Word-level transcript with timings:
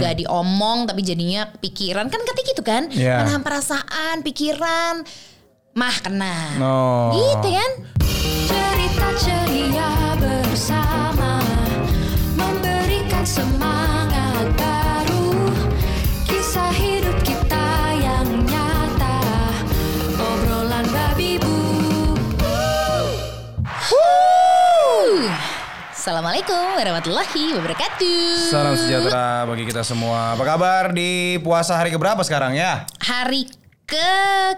Gak 0.00 0.16
diomong 0.24 0.88
tapi 0.88 1.04
jadinya 1.04 1.44
pikiran 1.60 2.08
kan 2.08 2.20
ketik 2.24 2.56
gitu 2.56 2.62
kan. 2.64 2.88
Iya. 2.88 3.24
Menahan 3.24 3.42
perasaan, 3.44 4.24
pikiran. 4.24 5.04
Mah 5.76 5.96
kena. 6.02 6.36
Oh. 6.58 7.12
Gitu 7.14 7.48
kan? 7.52 7.70
Cerita 8.48 9.08
ceria 9.20 10.16
bersama 10.18 11.39
Assalamualaikum 26.00 26.80
warahmatullahi 26.80 27.60
wabarakatuh. 27.60 28.48
Salam 28.48 28.72
sejahtera 28.72 29.44
bagi 29.44 29.68
kita 29.68 29.84
semua. 29.84 30.32
Apa 30.32 30.48
kabar 30.48 30.96
di 30.96 31.36
puasa 31.44 31.76
hari 31.76 31.92
keberapa 31.92 32.24
sekarang 32.24 32.56
ya? 32.56 32.88
Hari 33.04 33.44
ke 33.84 34.08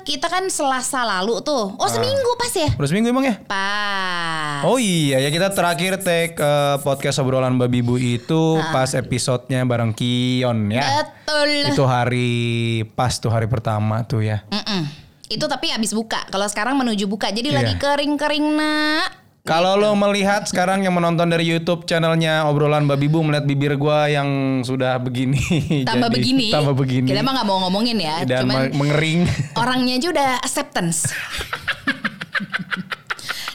kita 0.07 0.31
kan 0.31 0.47
Selasa 0.47 1.03
lalu 1.03 1.43
tuh. 1.43 1.75
Ah. 1.75 1.83
Oh 1.83 1.91
seminggu 1.91 2.31
pas 2.39 2.55
ya? 2.55 2.71
Udah 2.79 2.87
seminggu 2.87 3.11
emang 3.11 3.27
ya? 3.27 3.35
Pas. 3.43 4.63
Oh 4.63 4.79
iya 4.79 5.19
ya 5.19 5.35
kita 5.35 5.51
terakhir 5.51 5.99
take 5.99 6.39
eh, 6.39 6.79
podcast 6.79 7.19
obrolan 7.19 7.59
babi 7.59 7.83
bu 7.83 7.99
itu 7.99 8.63
pas 8.71 8.95
episodenya 8.95 9.67
bareng 9.67 9.99
Kion 9.99 10.71
ya. 10.71 11.03
Betul. 11.03 11.75
Itu 11.75 11.83
hari 11.91 12.87
pas 12.95 13.19
tuh 13.19 13.35
hari 13.35 13.51
pertama 13.51 14.07
tuh 14.07 14.23
ya. 14.23 14.47
Mm-mm. 14.47 14.87
Itu 15.27 15.51
tapi 15.51 15.75
habis 15.75 15.91
buka. 15.91 16.23
Kalau 16.31 16.47
sekarang 16.47 16.79
menuju 16.79 17.11
buka. 17.11 17.35
Jadi 17.35 17.51
Iya. 17.51 17.67
lagi 17.67 17.75
kering-kering 17.83 18.47
nak. 18.55 19.22
Kalau 19.43 19.75
lo 19.75 19.91
melihat 19.99 20.47
sekarang 20.47 20.87
yang 20.87 20.95
menonton 20.95 21.27
dari 21.27 21.43
YouTube 21.43 21.83
channelnya 21.83 22.47
obrolan 22.47 22.87
babi 22.87 23.11
bu 23.11 23.27
melihat 23.27 23.43
bibir 23.43 23.75
gua 23.75 24.07
yang 24.07 24.63
sudah 24.63 25.03
begini. 25.03 25.43
Tambah 25.91 26.15
Jadi, 26.15 26.17
begini. 26.23 26.47
Tambah 26.55 26.75
begini. 26.79 27.09
Kita 27.11 27.27
emang 27.27 27.35
nggak 27.35 27.49
mau 27.51 27.59
ngomongin 27.67 27.99
ya. 27.99 28.23
Dan 28.23 28.47
Cuman 28.47 28.71
me- 28.71 28.75
mengering. 28.79 29.27
orangnya 29.59 29.99
aja 29.99 30.09
udah 30.15 30.31
acceptance. 30.47 31.11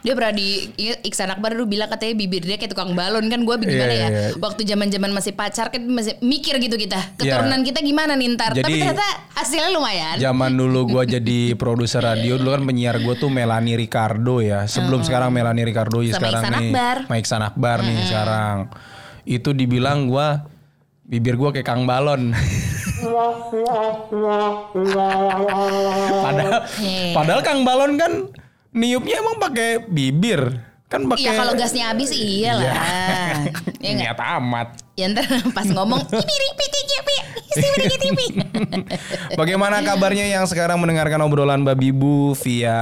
dia 0.08 0.16
pernah 0.16 0.32
di 0.32 0.48
ingat 0.74 1.04
Iksan 1.04 1.28
Akbar 1.28 1.52
dulu 1.52 1.68
bilang 1.68 1.92
katanya 1.92 2.16
bibir 2.16 2.40
dia 2.42 2.56
kayak 2.56 2.72
tukang 2.72 2.96
balon 2.96 3.28
kan 3.28 3.44
gue 3.44 3.56
gimana 3.60 3.92
Iya, 3.92 4.00
ya 4.00 4.08
iya. 4.08 4.28
waktu 4.40 4.64
zaman 4.64 4.88
zaman 4.88 5.12
masih 5.12 5.36
pacar 5.36 5.68
kan 5.68 5.84
masih 5.84 6.16
mikir 6.20 6.56
gitu 6.58 6.80
kita 6.80 6.96
keturunan 7.16 7.60
kita 7.60 7.80
gimana 7.82 8.16
nih 8.16 8.32
ntar 8.34 8.56
tapi 8.56 8.64
Jadi- 8.64 8.80
ternyata 8.80 9.08
hasilnya 9.36 9.70
lumayan 9.70 10.16
Zaman 10.18 10.52
dulu 10.54 10.80
gua 10.88 11.04
jadi 11.04 11.40
produser 11.54 12.00
radio 12.00 12.36
dulu 12.36 12.52
kan 12.52 12.64
penyiar 12.64 12.98
gua 12.98 13.14
tuh 13.14 13.28
Melanie 13.28 13.76
Ricardo 13.76 14.40
ya. 14.40 14.64
Sebelum 14.66 15.02
sekarang 15.02 15.30
Melanie 15.30 15.62
Ricardo 15.62 16.00
ya 16.00 16.14
Sama 16.14 16.24
sekarang 16.24 16.40
Iksan 16.40 16.54
nih 16.54 16.70
Akbar. 16.70 16.98
Mike 17.06 17.22
Iksan 17.22 17.42
Akbar 17.42 17.78
nih 17.82 17.98
sekarang. 18.06 18.56
Itu 19.24 19.50
dibilang 19.52 20.08
gua 20.08 20.48
bibir 21.04 21.36
gua 21.36 21.52
kayak 21.52 21.68
Kang 21.68 21.84
Balon. 21.84 22.32
padahal 26.18 26.60
Iya. 26.78 27.14
padahal 27.14 27.42
Kang 27.42 27.62
Balon 27.62 27.94
kan 27.96 28.12
niupnya 28.78 29.16
emang 29.20 29.42
pakai 29.42 29.82
bibir. 29.90 30.62
Kan 30.88 31.04
pakai 31.12 31.28
Iya 31.28 31.32
kalau 31.36 31.54
gasnya 31.58 31.92
habis 31.92 32.16
iya 32.16 32.52
lah. 32.56 32.64
Iya 33.84 33.92
nggak? 33.94 34.08
Niat 34.16 34.22
amat. 34.40 34.68
Ya 34.96 35.06
ntar 35.12 35.28
pas 35.52 35.68
ngomong. 35.68 36.02
Bagaimana 39.36 39.82
kabarnya 39.82 40.26
yang 40.30 40.46
sekarang 40.48 40.80
mendengarkan 40.82 41.22
obrolan 41.26 41.62
Babi 41.66 41.92
Bu 41.92 42.34
via 42.40 42.80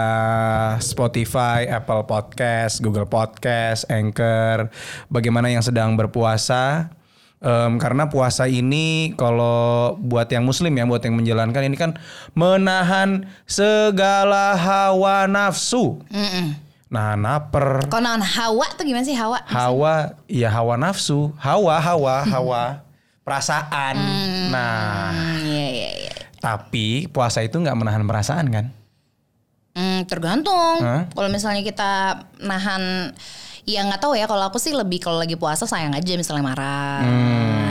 Spotify, 0.80 1.68
Apple 1.68 2.06
Podcast, 2.08 2.80
Google 2.80 3.08
Podcast, 3.08 3.88
Anchor. 3.92 4.72
Bagaimana 5.12 5.52
yang 5.52 5.64
sedang 5.64 5.98
berpuasa? 5.98 6.92
Em, 7.46 7.78
karena 7.78 8.10
puasa 8.10 8.50
ini 8.50 9.14
kalau 9.14 9.94
buat 10.02 10.26
yang 10.28 10.42
muslim 10.42 10.74
ya, 10.74 10.82
buat 10.84 10.98
yang 11.00 11.14
menjalankan 11.14 11.62
ini 11.62 11.78
kan 11.78 11.94
menahan 12.34 13.30
segala 13.46 14.58
hawa 14.58 15.30
nafsu. 15.30 16.02
Nah, 16.86 17.14
naper, 17.14 17.86
Kalau 17.86 18.02
naon 18.02 18.26
hawa 18.26 18.66
tuh 18.74 18.82
gimana 18.82 19.06
sih 19.06 19.14
hawa? 19.14 19.46
hawa, 19.46 20.18
ya 20.26 20.50
hawa 20.50 20.74
nafsu, 20.74 21.30
hawa, 21.38 21.78
hawa, 21.78 22.26
hawa, 22.34 22.64
perasaan. 23.22 23.94
Nah, 24.50 25.14
Hmm, 25.14 25.46
Iya 25.46 25.68
iya 25.70 25.90
iya. 26.02 26.14
tapi 26.40 27.06
puasa 27.10 27.42
itu 27.42 27.58
nggak 27.58 27.78
menahan 27.78 28.02
perasaan 28.06 28.50
kan? 28.50 28.66
Hmm, 29.76 30.08
tergantung. 30.08 30.82
Hah? 30.82 31.06
Kalau 31.12 31.30
misalnya 31.30 31.62
kita 31.62 31.92
nahan 32.40 33.14
ya 33.66 33.82
nggak 33.86 34.02
tahu 34.02 34.14
ya. 34.16 34.26
Kalau 34.30 34.46
aku 34.48 34.58
sih 34.62 34.72
lebih 34.72 35.02
kalau 35.02 35.20
lagi 35.20 35.36
puasa 35.36 35.66
sayang 35.66 35.94
aja 35.98 36.14
misalnya 36.16 36.46
marah, 36.46 37.02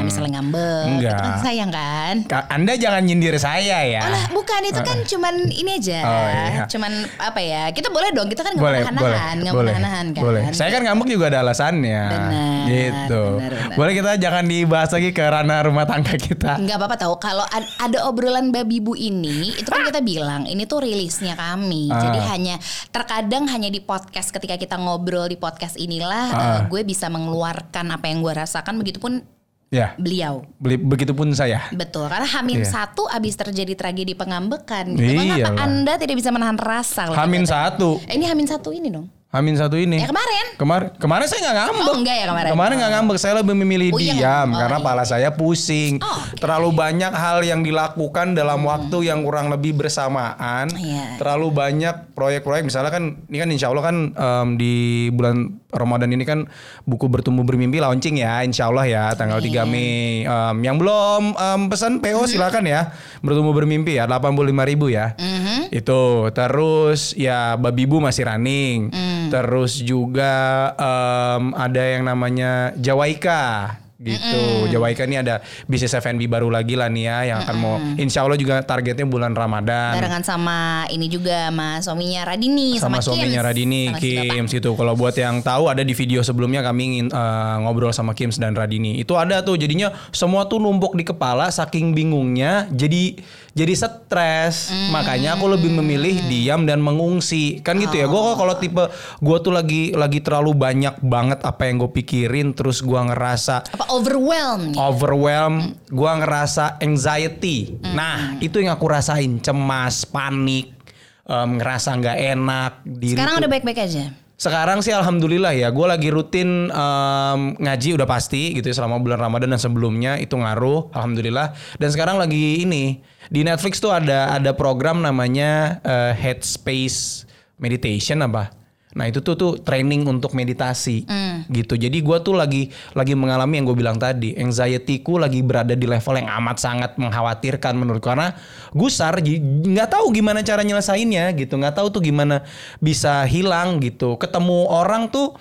misalnya 0.04 0.30
ngambek, 0.34 0.62
Hmm. 0.84 0.92
Enggak. 0.94 1.14
itu 1.14 1.22
kan 1.24 1.38
sayang 1.40 1.70
kan? 1.70 2.14
Ka- 2.24 2.46
Anda 2.46 2.72
jangan 2.74 3.02
nyindir 3.02 3.36
saya 3.36 3.78
ya. 3.82 4.02
Oh 4.04 4.24
bukan 4.34 4.60
itu 4.62 4.80
kan 4.80 4.98
cuman 5.02 5.34
ini 5.46 5.70
aja, 5.74 6.00
Oh, 6.00 6.26
iya. 6.26 6.64
cuman 6.66 6.92
apa 7.16 7.40
ya? 7.40 7.62
Kita 7.70 7.88
boleh 7.88 8.10
dong, 8.10 8.28
kita 8.28 8.40
kan 8.40 8.52
nggak 8.52 8.62
boleh, 8.62 8.80
boleh, 8.84 8.92
nahan, 9.12 9.36
nggak 9.38 9.54
boleh, 9.54 9.74
nahan 9.76 10.06
kan? 10.10 10.22
boleh. 10.22 10.42
Saya 10.50 10.70
kan 10.70 10.82
ngambek 10.82 11.08
juga 11.08 11.24
ada 11.26 11.38
alasannya. 11.40 12.02
Benar, 12.06 12.66
gitu. 12.66 13.22
benar, 13.36 13.52
benar. 13.52 13.76
Boleh 13.76 13.92
kita 13.94 14.10
jangan 14.16 14.44
dibahas 14.44 14.90
lagi 14.90 15.10
ke 15.10 15.22
ranah 15.22 15.60
rumah 15.62 15.84
tangga 15.84 16.14
kita. 16.14 16.56
Nggak 16.56 16.76
apa-apa 16.76 16.96
tahu 16.98 17.14
kalau 17.18 17.44
ad- 17.46 17.72
ada 17.80 17.98
obrolan 18.04 18.48
babi 18.48 18.78
bu 18.78 18.92
ini 18.92 19.54
itu 19.54 19.66
kan 19.66 19.82
kita 19.82 20.00
bilang 20.00 20.44
ini 20.44 20.64
tuh 20.64 20.80
rilisnya 20.80 21.34
kami 21.34 21.88
Ah. 21.88 22.00
jadi 22.00 22.18
hanya 22.28 22.54
terkadang 22.88 23.46
hanya 23.46 23.66
di 23.66 23.78
podcast 23.78 24.30
ketika 24.30 24.54
kita 24.54 24.76
ngobrol 24.76 25.24
di 25.24 25.36
podcast 25.36 25.76
inilah 25.76 26.26
Ah. 26.26 26.40
eh, 26.40 26.60
gue 26.66 26.82
bisa 26.82 27.08
mengeluarkan 27.08 27.90
apa 27.90 28.06
yang 28.06 28.20
gue 28.20 28.32
rasakan 28.34 28.76
begitupun 28.76 29.24
Ya, 29.74 29.90
beliau 29.96 30.46
beli- 30.54 30.78
begitupun 30.78 31.34
saya. 31.34 31.66
betul 31.70 32.06
karena 32.06 32.30
Hamin 32.30 32.62
Iya. 32.62 32.70
satu 32.70 33.04
abis 33.04 33.34
terjadi 33.34 33.74
tragedi 33.74 34.14
pengambekan 34.14 34.94
gitu. 34.94 35.18
mengapa 35.18 35.50
Iyalah. 35.50 35.58
anda 35.60 35.92
tidak 35.96 36.14
bisa 36.14 36.30
menahan 36.30 36.54
rasa 36.54 37.10
Hamin 37.10 37.42
satu. 37.42 37.98
Eh, 38.06 38.14
ini 38.14 38.24
Hamin 38.24 38.46
satu 38.46 38.70
ini 38.70 38.86
dong 38.86 39.10
Hamin 39.28 39.58
satu 39.58 39.74
ini. 39.74 39.98
ya 39.98 40.06
kemarin 40.06 40.46
Kemarin 40.54 40.88
kemarin 40.94 41.26
saya 41.26 41.42
nggak 41.42 41.56
ngambek. 41.58 41.82
Oh, 41.84 41.96
enggak 41.98 42.14
ya 42.14 42.26
kemarin? 42.30 42.50
Kemarin 42.54 42.74
nggak 42.78 42.92
ngambek, 42.94 43.18
saya 43.18 43.34
lebih 43.34 43.54
memilih 43.56 43.88
Oh, 43.90 43.98
iya 43.98 44.14
diam? 44.14 44.48
Oh, 44.48 44.58
karena 44.62 44.78
iya. 44.78 44.86
pala 44.86 45.02
saya 45.02 45.28
pusing. 45.34 45.98
Oh, 45.98 46.06
oke. 46.06 46.38
Terlalu 46.38 46.70
banyak 46.70 47.10
hal 47.12 47.38
yang 47.42 47.60
dilakukan 47.60 48.26
dalam 48.32 48.62
waktu 48.62 48.96
yang 49.04 49.26
kurang 49.26 49.50
lebih 49.50 49.74
bersamaan. 49.74 50.70
Iya. 50.70 51.18
Terlalu 51.18 51.50
banyak 51.50 52.14
proyek-proyek 52.14 52.62
misalnya 52.62 52.94
kan 52.94 53.26
ini 53.26 53.36
kan 53.36 53.50
insya 53.50 53.66
Allah 53.68 53.84
kan 53.84 53.96
em, 54.08 54.48
di 54.54 54.74
bulan 55.10 55.63
Ramadan 55.74 56.10
ini 56.10 56.22
kan 56.22 56.46
buku 56.86 57.06
bertumbuh 57.06 57.42
bermimpi 57.42 57.82
launching 57.82 58.22
ya 58.22 58.40
insya 58.42 58.70
Allah 58.70 58.86
ya 58.86 59.04
tanggal 59.14 59.42
Iya. 59.42 59.66
3 59.66 59.70
Mei. 59.70 60.24
Em, 60.24 60.56
yang 60.62 60.78
belum 60.78 61.34
em, 61.34 61.60
pesan 61.68 61.98
PO 62.00 62.24
silakan 62.24 62.64
ya 62.64 62.94
bertumbuh 63.20 63.52
bermimpi 63.52 63.98
ya 63.98 64.06
85.000 64.06 64.64
ribu 64.64 64.88
ya. 64.88 65.12
Mhm. 65.18 65.74
Itu 65.74 66.30
terus 66.32 67.12
ya 67.14 67.58
Babibu 67.58 67.98
masih 67.98 68.24
running. 68.24 68.88
Mm. 68.94 69.28
Terus 69.28 69.80
juga 69.80 70.34
em, 70.78 71.52
ada 71.54 71.82
yang 71.82 72.06
namanya 72.06 72.72
Jawaika 72.78 73.76
gitu. 74.04 74.68
Jawaika 74.68 75.08
ini 75.08 75.16
ada 75.24 75.40
bisnis 75.64 75.96
F&B 75.96 76.28
baru 76.28 76.52
lagi 76.52 76.76
lah 76.76 76.92
nih 76.92 77.04
ya 77.08 77.18
yang 77.34 77.38
akan 77.48 77.56
mau 77.56 77.74
Insya 77.96 78.28
Allah 78.28 78.36
juga 78.36 78.60
targetnya 78.60 79.08
bulan 79.08 79.32
Ramadan. 79.32 79.96
barengan 79.96 80.20
sama 80.20 80.84
ini 80.92 81.08
juga 81.08 81.48
sama 81.48 81.80
suaminya 81.80 82.28
Radini 82.28 82.76
sama, 82.76 83.00
sama, 83.00 83.12
suaminya 83.12 83.40
Kims, 83.40 83.48
Radini, 83.48 83.82
sama. 83.88 84.00
Kims 84.00 84.50
gitu. 84.52 84.70
Kalau 84.76 84.94
buat 84.94 85.14
yang 85.16 85.40
tahu 85.40 85.72
ada 85.72 85.80
di 85.80 85.94
video 85.96 86.20
sebelumnya 86.20 86.60
kami 86.60 86.82
ingin 86.94 87.06
eh, 87.08 87.56
ngobrol 87.64 87.94
sama 87.94 88.12
Kims 88.12 88.36
dan 88.36 88.52
Radini. 88.52 89.00
Itu 89.00 89.16
ada 89.16 89.40
tuh 89.40 89.56
jadinya 89.56 89.92
semua 90.12 90.44
tuh 90.46 90.60
numpuk 90.60 90.94
di 90.94 91.04
kepala 91.06 91.48
saking 91.48 91.96
bingungnya 91.96 92.68
jadi 92.72 93.16
jadi 93.54 93.72
stres. 93.72 94.68
Hmm. 94.68 94.90
Makanya 94.90 95.38
aku 95.38 95.46
lebih 95.46 95.70
memilih 95.70 96.26
diam 96.26 96.66
dan 96.66 96.82
mengungsi. 96.82 97.62
Kan 97.62 97.78
gitu 97.78 97.94
ya. 97.94 98.10
Gue 98.10 98.34
kalau 98.34 98.54
tipe 98.58 98.84
gue 99.22 99.36
tuh 99.38 99.54
lagi 99.54 99.94
lagi 99.94 100.18
terlalu 100.18 100.52
banyak 100.52 100.98
banget 101.00 101.40
apa 101.40 101.70
yang 101.70 101.78
gue 101.78 101.90
pikirin 101.90 102.50
terus 102.52 102.82
gua 102.82 103.06
ngerasa 103.06 103.62
apa 103.70 103.86
overwhelmed 103.94 104.74
overwhelm, 104.74 105.78
gua 105.88 106.18
ngerasa 106.18 106.82
anxiety. 106.82 107.78
Nah, 107.94 108.36
itu 108.42 108.58
yang 108.58 108.74
aku 108.74 108.90
rasain, 108.90 109.38
cemas, 109.38 110.02
panik, 110.02 110.74
em, 111.22 111.48
ngerasa 111.62 111.94
nggak 111.94 112.18
enak. 112.34 112.72
Diri 112.82 113.14
sekarang 113.14 113.38
tuh- 113.38 113.40
udah 113.46 113.50
baik-baik 113.54 113.78
aja 113.78 114.23
sekarang 114.34 114.82
sih 114.82 114.90
alhamdulillah 114.90 115.54
ya, 115.54 115.70
gue 115.70 115.86
lagi 115.86 116.10
rutin 116.10 116.66
em, 116.66 117.40
ngaji 117.54 117.94
udah 117.94 118.08
pasti 118.08 118.58
gitu 118.58 118.66
ya 118.66 118.74
selama 118.74 118.98
bulan 118.98 119.22
Ramadan 119.22 119.54
dan 119.54 119.60
sebelumnya 119.62 120.18
itu 120.18 120.34
ngaruh, 120.34 120.90
alhamdulillah. 120.90 121.54
Dan 121.78 121.88
sekarang 121.94 122.18
lagi 122.18 122.66
ini 122.66 122.98
di 123.30 123.46
Netflix 123.46 123.78
tuh 123.78 123.94
ada 123.94 124.34
ada 124.34 124.50
program 124.50 125.06
namanya 125.06 125.78
eh, 125.86 126.12
Headspace 126.18 127.30
Meditation 127.62 128.26
apa? 128.26 128.63
Nah 128.94 129.10
itu 129.10 129.18
tuh 129.20 129.34
tuh 129.34 129.52
training 129.58 130.06
untuk 130.06 130.38
meditasi 130.38 131.02
gitu. 131.50 131.74
Jadi 131.74 131.98
gue 131.98 132.18
tuh 132.22 132.34
lagi 132.38 132.70
lagi 132.94 133.14
mengalami 133.18 133.58
yang 133.58 133.66
gue 133.66 133.76
bilang 133.78 133.98
tadi, 133.98 134.38
anxiety-ku 134.38 135.18
lagi 135.18 135.42
berada 135.42 135.74
di 135.74 135.86
level 135.86 136.14
yang 136.14 136.30
amat 136.42 136.56
sangat 136.62 136.94
mengkhawatirkan 136.94 137.74
menurut 137.74 137.98
karena 137.98 138.38
gusar 138.70 139.18
nggak 139.20 139.88
tahu 139.90 140.14
gimana 140.14 140.46
cara 140.46 140.62
nyelesainnya 140.62 141.34
gitu, 141.34 141.58
nggak 141.58 141.74
tahu 141.74 141.90
tuh 141.90 142.02
gimana 142.06 142.46
bisa 142.78 143.26
hilang 143.26 143.82
gitu. 143.82 144.14
Ketemu 144.14 144.70
orang 144.70 145.10
tuh 145.10 145.34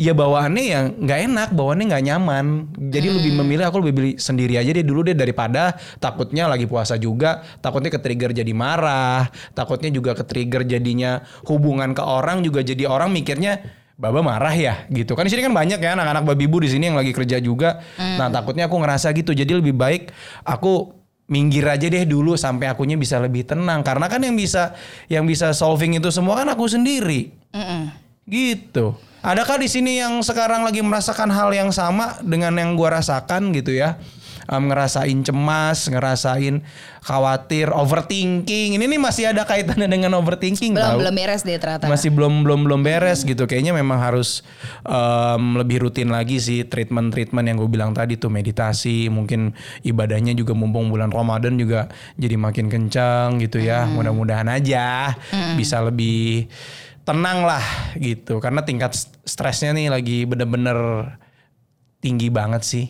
ya 0.00 0.16
bawaannya 0.16 0.64
yang 0.64 0.84
nggak 0.96 1.20
enak, 1.28 1.48
bawaannya 1.52 1.84
nggak 1.92 2.04
nyaman. 2.08 2.44
Jadi 2.88 3.08
lebih 3.12 3.32
memilih 3.36 3.68
aku 3.68 3.84
lebih 3.84 3.94
beli 3.94 4.12
sendiri 4.16 4.56
aja 4.56 4.72
deh 4.72 4.80
dulu 4.80 5.04
deh 5.04 5.12
daripada 5.12 5.76
takutnya 6.00 6.48
lagi 6.48 6.64
puasa 6.64 6.96
juga, 6.96 7.44
takutnya 7.60 7.92
ke-trigger 7.92 8.32
jadi 8.32 8.52
marah, 8.56 9.28
takutnya 9.52 9.92
juga 9.92 10.16
ke-trigger 10.16 10.64
jadinya 10.64 11.20
hubungan 11.44 11.92
ke 11.92 12.00
orang 12.00 12.40
juga 12.40 12.64
jadi 12.64 12.88
orang 12.88 13.12
mikirnya 13.12 13.60
Baba 14.00 14.24
marah 14.24 14.56
ya 14.56 14.88
gitu 14.88 15.12
kan 15.12 15.28
di 15.28 15.30
sini 15.36 15.44
kan 15.44 15.52
banyak 15.52 15.76
ya 15.76 15.92
anak-anak 15.92 16.24
babi 16.24 16.48
bu 16.48 16.64
di 16.64 16.72
sini 16.72 16.88
yang 16.88 16.96
lagi 16.96 17.12
kerja 17.12 17.36
juga. 17.36 17.84
Nah 18.00 18.32
takutnya 18.32 18.64
aku 18.64 18.80
ngerasa 18.80 19.12
gitu 19.12 19.36
jadi 19.36 19.60
lebih 19.60 19.76
baik 19.76 20.08
aku 20.40 20.96
minggir 21.28 21.68
aja 21.68 21.84
deh 21.84 22.08
dulu 22.08 22.32
sampai 22.32 22.72
akunya 22.72 22.96
bisa 22.96 23.20
lebih 23.20 23.44
tenang 23.44 23.84
karena 23.84 24.08
kan 24.08 24.24
yang 24.24 24.32
bisa 24.32 24.72
yang 25.12 25.28
bisa 25.28 25.52
solving 25.52 26.00
itu 26.00 26.08
semua 26.08 26.40
kan 26.40 26.48
aku 26.48 26.64
sendiri. 26.64 27.28
Gitu. 28.24 29.09
Adakah 29.20 29.60
di 29.60 29.68
sini 29.68 30.00
yang 30.00 30.24
sekarang 30.24 30.64
lagi 30.64 30.80
merasakan 30.80 31.28
hal 31.28 31.52
yang 31.52 31.68
sama 31.68 32.16
dengan 32.24 32.56
yang 32.56 32.72
gua 32.72 33.00
rasakan 33.00 33.52
gitu 33.52 33.76
ya? 33.76 34.00
Em, 34.50 34.66
ngerasain 34.66 35.20
cemas, 35.22 35.86
ngerasain 35.86 36.64
khawatir, 37.04 37.70
overthinking. 37.70 38.74
Ini 38.74 38.82
nih 38.82 38.98
masih 38.98 39.30
ada 39.30 39.46
kaitannya 39.46 39.86
dengan 39.86 40.16
overthinking 40.18 40.74
Belum 40.74 40.96
tau. 40.96 40.98
belum 40.98 41.14
beres 41.14 41.46
deh 41.46 41.54
ternyata. 41.60 41.86
Masih 41.86 42.10
belum 42.10 42.42
belum 42.42 42.66
belum 42.66 42.80
beres 42.82 43.22
gitu. 43.22 43.46
Kayaknya 43.46 43.76
memang 43.76 44.00
harus 44.02 44.40
em, 44.82 45.54
lebih 45.54 45.84
rutin 45.86 46.10
lagi 46.10 46.40
sih 46.42 46.66
treatment-treatment 46.66 47.44
yang 47.46 47.60
gue 47.60 47.70
bilang 47.70 47.92
tadi 47.94 48.16
tuh 48.18 48.32
meditasi, 48.32 49.06
mungkin 49.12 49.52
ibadahnya 49.86 50.32
juga 50.34 50.56
mumpung 50.56 50.90
bulan 50.90 51.12
Ramadan 51.14 51.54
juga 51.60 51.86
jadi 52.16 52.34
makin 52.34 52.66
kencang 52.72 53.38
gitu 53.38 53.60
ya. 53.62 53.84
Mudah-mudahan 53.86 54.48
aja 54.50 55.14
bisa 55.54 55.78
lebih 55.84 56.50
tenang 57.02 57.44
lah 57.44 57.64
gitu. 57.96 58.38
Karena 58.38 58.62
tingkat 58.62 58.94
st- 58.94 59.14
stresnya 59.24 59.74
nih 59.74 59.88
lagi 59.90 60.24
bener-bener 60.24 60.78
tinggi 62.00 62.32
banget 62.32 62.62
sih 62.64 62.86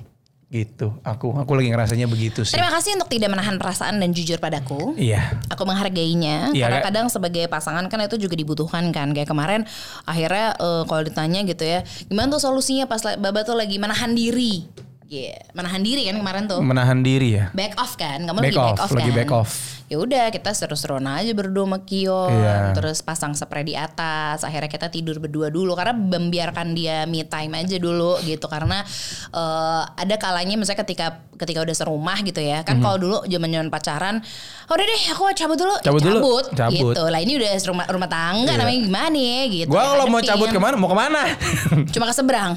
gitu. 0.51 0.99
Aku 1.07 1.31
aku 1.31 1.55
lagi 1.55 1.71
ngerasanya 1.71 2.11
begitu 2.11 2.43
sih. 2.43 2.59
Terima 2.59 2.75
kasih 2.75 2.99
untuk 2.99 3.07
tidak 3.07 3.31
menahan 3.31 3.55
perasaan 3.55 4.03
dan 4.03 4.11
jujur 4.11 4.43
padaku. 4.43 4.99
Iya. 4.99 5.39
Aku 5.47 5.63
menghargainya 5.63 6.51
Iya, 6.51 6.67
karena 6.67 6.79
kadang 6.83 7.07
sebagai 7.07 7.47
pasangan 7.47 7.87
kan 7.87 8.03
itu 8.03 8.19
juga 8.19 8.35
dibutuhkan 8.35 8.83
kan. 8.91 9.15
Kayak 9.15 9.31
kemarin 9.31 9.63
akhirnya 10.03 10.59
eh, 10.59 10.83
kalau 10.91 11.03
ditanya 11.07 11.47
gitu 11.47 11.63
ya, 11.63 11.87
gimana 12.11 12.35
tuh 12.35 12.43
solusinya 12.43 12.91
pas 12.91 12.99
Baba 12.99 13.47
tuh 13.47 13.55
lagi 13.55 13.79
menahan 13.79 14.11
diri. 14.11 14.67
Iya, 15.11 15.43
menahan 15.55 15.83
diri 15.83 16.07
kan 16.07 16.19
kemarin 16.19 16.43
tuh. 16.47 16.63
Menahan 16.63 16.99
diri 17.03 17.35
ya. 17.35 17.51
Back 17.51 17.79
off 17.79 17.99
kan, 17.99 18.23
kamu 18.27 18.39
Back 18.43 18.55
lagi 18.55 18.59
back 18.59 18.75
off, 18.75 18.83
off, 18.87 18.91
lagi 18.95 19.11
kan. 19.11 19.19
back 19.19 19.31
off. 19.35 19.53
Ya 19.91 19.99
udah 19.99 20.31
kita 20.31 20.55
seru-seruan 20.55 21.03
aja 21.03 21.35
berdua 21.35 21.67
sama 21.67 21.83
Kion, 21.83 22.31
Iya. 22.31 22.79
terus 22.79 23.03
pasang 23.03 23.35
spray 23.35 23.67
di 23.67 23.75
atas. 23.75 24.47
Akhirnya 24.47 24.71
kita 24.71 24.87
tidur 24.87 25.19
berdua 25.19 25.51
dulu 25.51 25.75
karena 25.75 25.91
membiarkan 25.91 26.73
dia 26.73 27.03
me 27.05 27.27
time 27.27 27.59
aja 27.59 27.75
dulu 27.75 28.15
gitu 28.23 28.47
karena 28.47 28.87
eh, 29.31 29.83
ada 29.91 30.15
kalanya 30.15 30.55
misalnya 30.55 30.79
ketika 30.81 31.07
ketika 31.35 31.67
udah 31.67 31.75
serumah 31.75 32.23
gitu 32.23 32.39
ya. 32.39 32.63
Kan 32.63 32.79
kalau 32.79 32.97
dulu 32.97 33.17
zaman-zaman 33.25 33.67
pacaran, 33.67 34.23
"Oh, 34.69 34.75
udah 34.77 34.85
deh 34.85 35.03
aku 35.11 35.23
cabut 35.35 35.59
dulu. 35.59 35.75
Mhm. 35.75 35.83
Cabut 35.83 36.03
dulu, 36.05 36.19
cabut. 36.55 36.95
Gitu. 36.95 37.03
Lah 37.03 37.19
ini 37.19 37.33
udah 37.35 37.51
rumah 37.67 37.87
rumah 37.89 38.07
tangga 38.07 38.53
Iya. 38.53 38.61
namanya 38.63 38.79
gimana 38.81 39.19
ya 39.19 39.43
gitu. 39.49 39.69
Gua 39.69 39.83
kalau 39.91 40.07
mau 40.07 40.21
cabut 40.21 40.49
ke 40.49 40.61
mana? 40.61 40.75
Mau 40.79 40.87
ke 40.87 40.95
mana? 40.95 41.21
cuma 41.97 42.07
ke 42.07 42.15
seberang. 42.15 42.55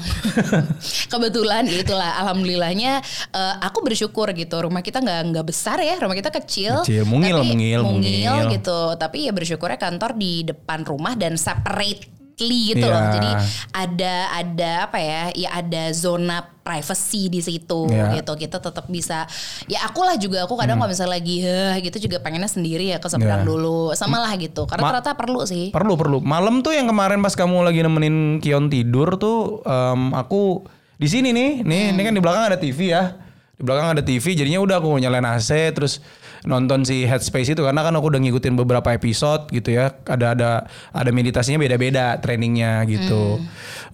Kebetulan 1.10 1.66
itulah 1.66 2.14
alhamdulillahnya 2.20 3.02
eh, 3.32 3.54
aku 3.58 3.82
bersyukur 3.82 4.30
gitu. 4.32 4.54
Rumah 4.54 4.80
kita 4.80 5.00
nggak 5.00 5.20
nggak 5.32 5.46
besar 5.46 5.80
ya, 5.80 5.98
rumah 5.98 6.14
kita 6.14 6.30
kecil. 6.30 6.84
Kecil, 6.84 7.02
mungil, 7.26 7.36
tapi- 7.38 7.48
mungil, 7.48 7.80
mungil. 7.82 8.34
gitu. 8.52 8.78
Tapi 8.94 9.18
ya 9.24 9.32
bersyukurnya 9.32 9.76
kantor 9.76 10.10
di 10.14 10.42
depan 10.42 10.82
rumah 10.82 11.12
dan 11.12 11.34
separately 11.34 12.12
gitu 12.68 12.84
loh. 12.84 12.98
Iya. 12.98 13.12
Jadi 13.12 13.30
ada 13.72 14.14
ada 14.32 14.70
apa 14.84 14.98
ya? 14.98 15.22
Ya 15.32 15.48
ada 15.52 15.82
zona 15.90 16.42
privacy 16.60 17.28
di 17.28 17.38
situ. 17.38 17.84
Hmm. 17.84 18.12
gitu. 18.12 18.32
Kita 18.34 18.58
tetap 18.58 18.84
bisa 18.86 19.28
ya 19.64 19.82
akulah 19.82 20.16
juga 20.16 20.42
aku 20.42 20.54
kadang 20.54 20.76
kalau 20.76 20.88
misalnya 20.88 21.14
lagi 21.14 21.40
"Heh," 21.40 21.78
gitu 21.82 22.02
juga 22.02 22.18
pengennya 22.18 22.48
sendiri 22.48 22.88
ya 22.88 22.98
ke 22.98 23.06
seberang 23.06 23.42
Iya. 23.42 23.48
dulu. 23.48 23.92
Sama 23.92 24.18
lah 24.18 24.34
gitu. 24.34 24.64
Karena 24.64 24.82
Ma- 24.82 24.90
ternyata 24.92 25.12
perlu 25.14 25.44
sih. 25.44 25.70
Perlu 25.70 25.94
perlu. 25.94 26.18
Malam 26.18 26.60
tuh 26.60 26.72
yang 26.72 26.84
kemarin 26.84 27.20
pas 27.20 27.32
kamu 27.32 27.62
lagi 27.62 27.80
nemenin 27.80 28.16
Kion 28.38 28.66
tidur 28.66 29.14
tuh 29.14 29.62
em, 29.62 30.10
aku 30.12 30.64
di 30.94 31.06
sini 31.06 31.30
nih, 31.30 31.62
nih 31.62 31.90
ini 31.90 32.00
kan 32.00 32.12
di 32.12 32.20
belakang 32.20 32.44
ada 32.44 32.56
TV 32.56 32.88
ya. 32.88 33.18
Di 33.52 33.62
belakang 33.62 33.86
ada 33.88 34.02
TV, 34.02 34.34
jadinya 34.34 34.58
udah 34.58 34.76
aku 34.78 34.94
nyalain 34.96 35.22
AC 35.24 35.46
terus 35.70 36.02
nonton 36.44 36.84
si 36.84 37.08
Headspace 37.08 37.56
itu 37.56 37.62
karena 37.64 37.80
kan 37.80 37.92
aku 37.96 38.12
udah 38.12 38.20
ngikutin 38.20 38.54
beberapa 38.54 38.92
episode 38.92 39.48
gitu 39.50 39.74
ya. 39.80 39.96
Ada 40.04 40.36
ada 40.36 40.50
ada 40.92 41.10
meditasinya 41.10 41.56
beda-beda 41.56 42.20
trainingnya 42.20 42.84
gitu. 42.88 43.40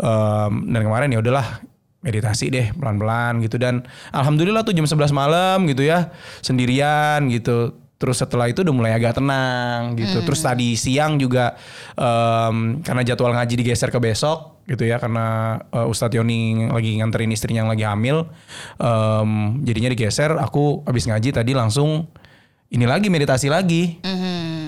Em, 0.03 0.53
dan 0.71 0.81
kemarin 0.83 1.15
ya 1.15 1.23
udahlah 1.23 1.63
meditasi 2.03 2.51
deh 2.51 2.67
pelan-pelan 2.75 3.39
gitu. 3.47 3.57
Dan 3.57 3.87
alhamdulillah 4.11 4.67
tuh 4.67 4.75
jam 4.75 4.85
11 4.85 5.15
malam 5.15 5.65
gitu 5.71 5.87
ya 5.87 6.11
sendirian 6.43 7.31
gitu. 7.31 7.79
Terus 8.01 8.17
setelah 8.17 8.49
itu 8.49 8.65
udah 8.65 8.75
mulai 8.75 8.97
agak 8.97 9.21
tenang 9.21 9.95
gitu. 9.95 10.25
Terus 10.25 10.41
tadi 10.43 10.75
siang 10.75 11.23
juga 11.23 11.55
em, 11.95 12.83
karena 12.83 13.03
jadwal 13.07 13.37
ngaji 13.37 13.55
digeser 13.63 13.95
ke 13.95 14.01
besok 14.03 14.59
gitu 14.67 14.87
ya 14.87 14.99
karena 15.03 15.59
eh, 15.71 15.87
Ustadz 15.87 16.15
Yoni 16.15 16.71
lagi 16.71 16.99
nganterin 16.99 17.35
istrinya 17.35 17.67
yang 17.67 17.71
lagi 17.71 17.85
hamil 17.87 18.27
em, 18.81 19.63
jadinya 19.63 19.91
digeser. 19.93 20.35
Aku 20.35 20.83
habis 20.89 21.07
ngaji 21.07 21.31
tadi 21.31 21.53
langsung 21.55 22.11
ini 22.71 22.87
lagi 22.87 23.11
meditasi 23.11 23.51
lagi 23.51 23.99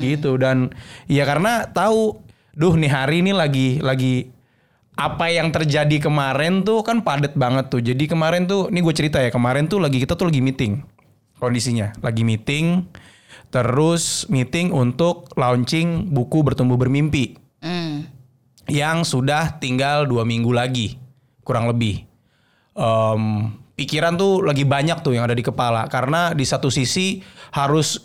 gitu 0.03 0.35
dan 0.35 0.75
ya 1.07 1.23
karena 1.23 1.71
tahu 1.71 2.19
duh 2.53 2.75
nih 2.75 2.91
hari 2.91 3.23
ini 3.23 3.31
lagi 3.31 3.79
lagi 3.79 4.29
apa 4.93 5.33
yang 5.33 5.49
terjadi 5.49 6.05
kemarin 6.05 6.69
tuh 6.69 6.85
kan 6.85 7.01
padet 7.01 7.33
banget 7.33 7.73
tuh. 7.73 7.81
Jadi 7.81 8.05
kemarin 8.05 8.45
tuh, 8.45 8.69
ini 8.69 8.85
gue 8.85 8.93
cerita 8.93 9.25
ya 9.25 9.33
kemarin 9.33 9.65
tuh 9.65 9.81
lagi 9.81 9.97
kita 9.97 10.21
tuh 10.21 10.29
lagi 10.29 10.45
meeting 10.45 10.85
kondisinya, 11.41 11.97
lagi 12.05 12.23
meeting, 12.23 12.87
terus 13.49 14.29
meeting 14.29 14.71
untuk 14.71 15.33
launching 15.35 16.13
buku 16.13 16.45
bertumbuh 16.45 16.77
bermimpi 16.77 17.41
Hmm. 17.63 18.11
yang 18.67 19.07
sudah 19.07 19.63
tinggal 19.63 20.03
dua 20.05 20.27
minggu 20.27 20.51
lagi 20.51 20.99
kurang 21.47 21.71
lebih. 21.71 22.03
Em, 22.75 23.55
pikiran 23.79 24.19
tuh 24.19 24.43
lagi 24.43 24.67
banyak 24.67 24.99
tuh 25.01 25.15
yang 25.15 25.25
ada 25.25 25.35
di 25.35 25.47
kepala 25.47 25.87
karena 25.87 26.35
di 26.35 26.43
satu 26.43 26.69
sisi 26.69 27.23
harus 27.53 28.01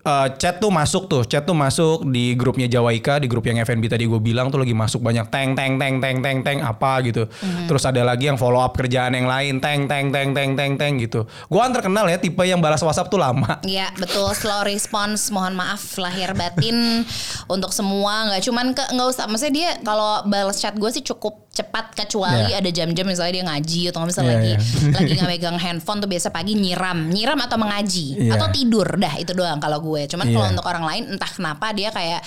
eh, 0.00 0.28
chat 0.36 0.56
tuh 0.56 0.68
masuk 0.68 1.06
tuh, 1.06 1.22
chat 1.22 1.42
tuh 1.42 1.52
masuk 1.52 2.04
di 2.04 2.32
grupnya 2.32 2.66
Jawaika, 2.66 3.18
di 3.18 3.26
grup 3.26 3.42
yang 3.42 3.58
FNB 3.58 3.84
tadi 3.86 4.04
gue 4.04 4.18
bilang 4.18 4.48
tuh 4.48 4.58
lagi 4.58 4.72
masuk 4.72 5.00
banyak 5.00 5.26
teng 5.28 5.52
teng 5.52 5.76
teng 5.76 5.98
teng 5.98 6.18
teng 6.18 6.38
teng 6.40 6.58
apa 6.60 7.02
gitu. 7.02 7.26
Terus 7.64 7.82
ada 7.82 8.02
lagi 8.02 8.26
yang 8.26 8.36
follow 8.36 8.58
up 8.58 8.72
kerjaan 8.72 9.12
yang 9.12 9.24
lain 9.24 9.58
teng 9.58 9.86
teng 9.86 10.08
teng 10.08 10.32
teng 10.32 10.54
teng 10.54 10.72
teng 10.74 10.92
gitu. 10.98 11.24
Gue 11.46 11.58
kan 11.58 11.70
terkenal 11.70 12.06
ya 12.06 12.16
tipe 12.16 12.40
yang 12.42 12.58
balas 12.58 12.80
WhatsApp 12.80 13.08
tuh 13.08 13.18
lama. 13.18 13.60
Iya 13.62 13.90
betul 13.94 14.30
slow 14.32 14.62
response 14.62 15.28
mohon 15.28 15.52
maaf 15.52 15.80
lahir 15.96 16.32
batin 16.32 17.02
untuk 17.54 17.70
semua 17.70 18.28
nggak 18.28 18.42
cuman 18.44 18.66
ke 18.72 18.84
nggak 18.90 19.08
usah 19.08 19.24
maksudnya 19.26 19.54
dia 19.54 19.70
kalau 19.82 20.22
balas 20.24 20.58
chat 20.58 20.74
gue 20.74 20.90
sih 20.90 21.02
cukup 21.02 21.48
cepat 21.48 21.90
kecuali 21.90 22.54
Iya. 22.54 22.62
ada 22.62 22.70
jam-jam 22.70 23.02
misalnya 23.02 23.32
dia 23.34 23.44
ngaji 23.44 23.80
atau 23.90 24.06
misalnya 24.06 24.30
Iya, 24.30 24.38
lagi 24.38 24.52
iya. 24.54 24.94
lagi 24.94 25.12
nggak 25.18 25.30
megang 25.34 25.58
handphone 25.58 25.98
tuh 25.98 26.06
biasa 26.06 26.30
pagi 26.30 26.54
nyiram 26.54 27.10
nyiram 27.10 27.34
atau 27.40 27.58
mengaji 27.58 28.14
Iya. 28.14 28.38
atau 28.38 28.46
tidur 28.48 28.86
dah 28.94 29.18
itu 29.18 29.34
doang 29.34 29.58
kalau 29.58 29.80
gue 29.80 29.87
cuman 30.10 30.26
kalau 30.28 30.44
Iya. 30.44 30.52
untuk 30.52 30.66
orang 30.66 30.84
lain 30.84 31.02
entah 31.16 31.30
kenapa 31.30 31.72
dia 31.72 31.88
kayak 31.88 32.20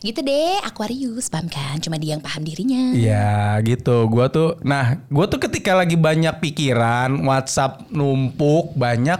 gitu 0.00 0.20
deh 0.22 0.58
Aquarius 0.64 1.28
paham 1.28 1.46
kan 1.46 1.76
cuma 1.78 1.98
dia 1.98 2.16
yang 2.16 2.22
paham 2.24 2.42
dirinya 2.42 2.94
Iya 2.94 3.58
gitu. 3.64 4.06
Gua 4.06 4.28
tuh, 4.28 4.60
nah, 4.62 5.00
gua 5.08 5.26
tuh 5.26 5.40
ketika 5.40 5.72
lagi 5.74 5.96
banyak 5.96 6.38
pikiran, 6.38 7.08
WhatsApp 7.24 7.88
numpuk 7.88 8.76
banyak, 8.76 9.18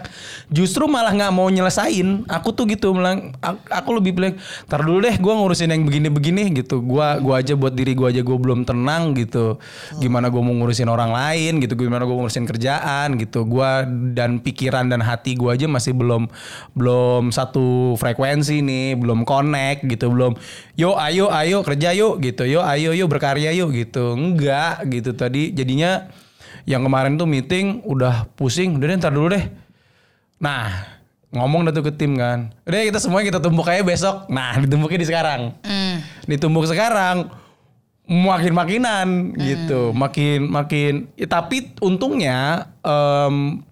justru 0.53 0.85
malah 0.87 1.11
nggak 1.11 1.33
mau 1.33 1.49
nyelesain. 1.49 2.23
Aku 2.29 2.53
tuh 2.53 2.69
gitu, 2.69 2.93
bilang, 2.93 3.33
aku, 3.69 3.91
lebih 3.97 4.13
bilang, 4.15 4.35
tar 4.69 4.85
dulu 4.85 5.03
deh, 5.03 5.17
gua 5.19 5.35
ngurusin 5.41 5.73
yang 5.73 5.83
begini-begini 5.83 6.53
gitu. 6.63 6.85
Gua, 6.85 7.17
gua 7.19 7.41
aja 7.41 7.57
buat 7.57 7.73
diri 7.73 7.97
gua 7.97 8.13
aja 8.13 8.21
gua 8.21 8.37
belum 8.39 8.69
tenang 8.69 9.17
gitu. 9.17 9.57
Gimana 9.99 10.29
gua 10.29 10.43
mau 10.45 10.53
ngurusin 10.53 10.89
orang 10.89 11.11
lain 11.11 11.59
gitu, 11.63 11.73
gimana 11.75 12.05
mau 12.05 12.23
ngurusin 12.23 12.45
kerjaan 12.45 13.17
gitu. 13.17 13.43
Gua 13.49 13.83
dan 13.89 14.39
pikiran 14.43 14.87
dan 14.89 15.01
hati 15.01 15.35
gua 15.35 15.57
aja 15.57 15.67
masih 15.67 15.97
belum, 15.97 16.29
belum 16.77 17.33
satu 17.33 17.67
frekuensi 17.99 18.63
nih, 18.63 18.99
belum 18.99 19.27
connect 19.27 19.87
gitu, 19.87 20.11
belum. 20.11 20.39
Yo, 20.75 20.95
ayo, 20.97 21.29
ayo 21.31 21.61
kerja 21.67 21.95
yuk 21.95 22.23
gitu. 22.23 22.49
Yo, 22.49 22.61
ayo, 22.63 22.95
yuk 22.97 23.09
berkarya 23.11 23.51
yuk 23.53 23.75
gitu. 23.75 24.15
Enggak 24.15 24.87
gitu 24.89 25.13
tadi. 25.13 25.55
Jadinya 25.55 26.11
yang 26.67 26.87
kemarin 26.87 27.19
tuh 27.19 27.27
meeting 27.27 27.83
udah 27.83 28.31
pusing. 28.39 28.79
Udah 28.79 28.87
deh 28.91 28.99
ntar 28.99 29.13
dulu 29.15 29.35
deh. 29.35 29.45
Nah 30.43 30.91
ngomong 31.33 31.65
dah 31.71 31.73
tuh 31.73 31.87
ke 31.89 31.93
tim 31.95 32.19
kan. 32.19 32.53
Udah 32.69 32.83
kita 32.87 32.99
semuanya 33.01 33.35
kita 33.35 33.41
tumbuk 33.41 33.67
aja 33.71 33.83
besok. 33.83 34.29
Nah 34.29 34.59
ditumbukin 34.63 35.01
di 35.01 35.09
sekarang. 35.09 35.57
Ditumbuk 36.27 36.67
sekarang 36.69 37.31
makin-makinan 38.07 39.39
gitu. 39.39 39.95
Makin 39.95 40.51
makin 40.51 40.93
ya, 41.15 41.27
tapi 41.31 41.73
untungnya 41.81 42.69
em, 42.83 43.63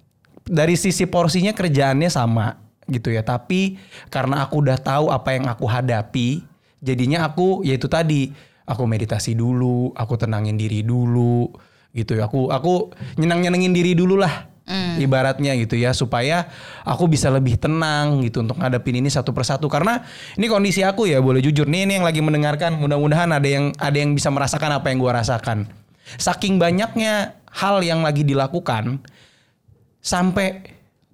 dari 0.46 0.74
sisi 0.74 1.04
porsinya 1.06 1.54
kerjaannya 1.54 2.08
sama 2.10 2.58
gitu 2.90 3.14
ya. 3.14 3.22
Tapi 3.22 3.78
karena 4.10 4.42
aku 4.44 4.66
udah 4.66 4.76
tahu 4.76 5.08
apa 5.14 5.32
yang 5.38 5.46
aku 5.46 5.64
hadapi, 5.64 6.42
jadinya 6.82 7.24
aku 7.24 7.62
yaitu 7.62 7.86
tadi 7.86 8.34
aku 8.66 8.84
meditasi 8.84 9.38
dulu, 9.38 9.94
aku 9.94 10.18
tenangin 10.18 10.58
diri 10.58 10.82
dulu. 10.82 11.48
gitu 11.90 12.14
ya. 12.14 12.30
Aku 12.30 12.54
aku 12.54 12.94
nyenang-nyenengin 13.18 13.74
diri 13.74 13.98
dulu 13.98 14.18
lah. 14.18 14.50
Ibaratnya 14.70 15.58
gitu 15.58 15.74
ya 15.74 15.90
supaya 15.90 16.46
aku 16.86 17.10
bisa 17.10 17.26
lebih 17.26 17.58
tenang 17.58 18.22
gitu 18.22 18.46
untuk 18.46 18.54
ngadepin 18.54 19.02
ini 19.02 19.10
satu 19.10 19.34
persatu 19.34 19.66
karena 19.66 20.06
ini 20.38 20.46
kondisi 20.46 20.86
aku 20.86 21.10
ya 21.10 21.18
boleh 21.18 21.42
jujur 21.42 21.66
nih 21.66 21.90
ini 21.90 21.98
yang 21.98 22.06
lagi 22.06 22.22
mendengarkan 22.22 22.78
mudah-mudahan 22.78 23.34
ada 23.34 23.48
yang 23.50 23.74
ada 23.82 23.98
yang 23.98 24.14
bisa 24.14 24.30
merasakan 24.30 24.78
apa 24.78 24.94
yang 24.94 25.02
gua 25.02 25.18
rasakan. 25.18 25.66
Saking 26.22 26.62
banyaknya 26.62 27.34
hal 27.50 27.82
yang 27.82 28.06
lagi 28.06 28.22
dilakukan 28.22 29.02
sampai 29.98 30.62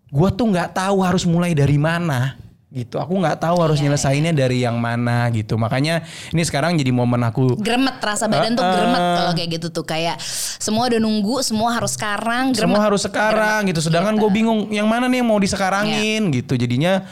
gue 0.07 0.29
tuh 0.35 0.47
nggak 0.51 0.77
tahu 0.77 1.03
harus 1.03 1.27
mulai 1.27 1.53
dari 1.53 1.77
mana 1.77 2.39
gitu. 2.77 3.01
Aku 3.01 3.17
nggak 3.17 3.41
tahu 3.41 3.57
harus 3.63 3.81
nyelesainnya 3.81 4.37
dari 4.37 4.61
yang 4.63 4.77
mana 4.77 5.27
gitu. 5.33 5.57
Makanya 5.57 6.05
ini 6.35 6.43
sekarang 6.45 6.77
jadi 6.77 6.93
momen 6.93 7.25
aku 7.25 7.57
Gremet 7.57 7.97
rasa 8.05 8.29
badan 8.29 8.53
tuh 8.53 8.63
Uh-uh. 8.63 8.75
gremet 8.77 9.05
kalau 9.17 9.33
kayak 9.33 9.51
gitu 9.57 9.67
tuh. 9.73 9.85
Kayak 9.89 10.21
semua 10.61 10.91
udah 10.93 11.01
nunggu, 11.01 11.41
semua 11.41 11.73
harus 11.73 11.97
sekarang, 11.97 12.53
gremet. 12.53 12.63
semua 12.69 12.81
harus 12.85 13.03
sekarang 13.03 13.71
gitu. 13.73 13.81
Sedangkan 13.81 14.15
gue 14.21 14.31
bingung 14.31 14.69
yang 14.69 14.87
mana 14.87 15.09
nih 15.09 15.25
yang 15.25 15.29
mau 15.29 15.41
disekarangin 15.41 16.29
gitu. 16.31 16.55
Jadinya 16.55 17.07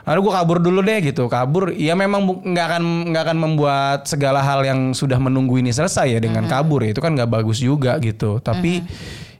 Aduh 0.00 0.26
gue 0.26 0.32
kabur 0.32 0.58
dulu 0.58 0.80
deh 0.82 0.98
gitu. 1.12 1.28
Kabur 1.30 1.70
ya 1.76 1.94
memang 1.94 2.42
nggak 2.42 2.66
akan 2.66 2.84
nggak 3.14 3.22
akan 3.30 3.38
membuat 3.38 4.08
segala 4.08 4.42
hal 4.42 4.64
yang 4.66 4.96
sudah 4.96 5.20
menunggu 5.20 5.60
ini 5.60 5.70
selesai 5.70 6.08
ya 6.08 6.18
dengan 6.18 6.50
kabur 6.50 6.82
ya. 6.82 6.90
Itu 6.90 7.04
kan 7.04 7.14
nggak 7.14 7.30
bagus 7.30 7.62
juga 7.62 7.94
gitu. 8.02 8.42
Tapi 8.42 8.82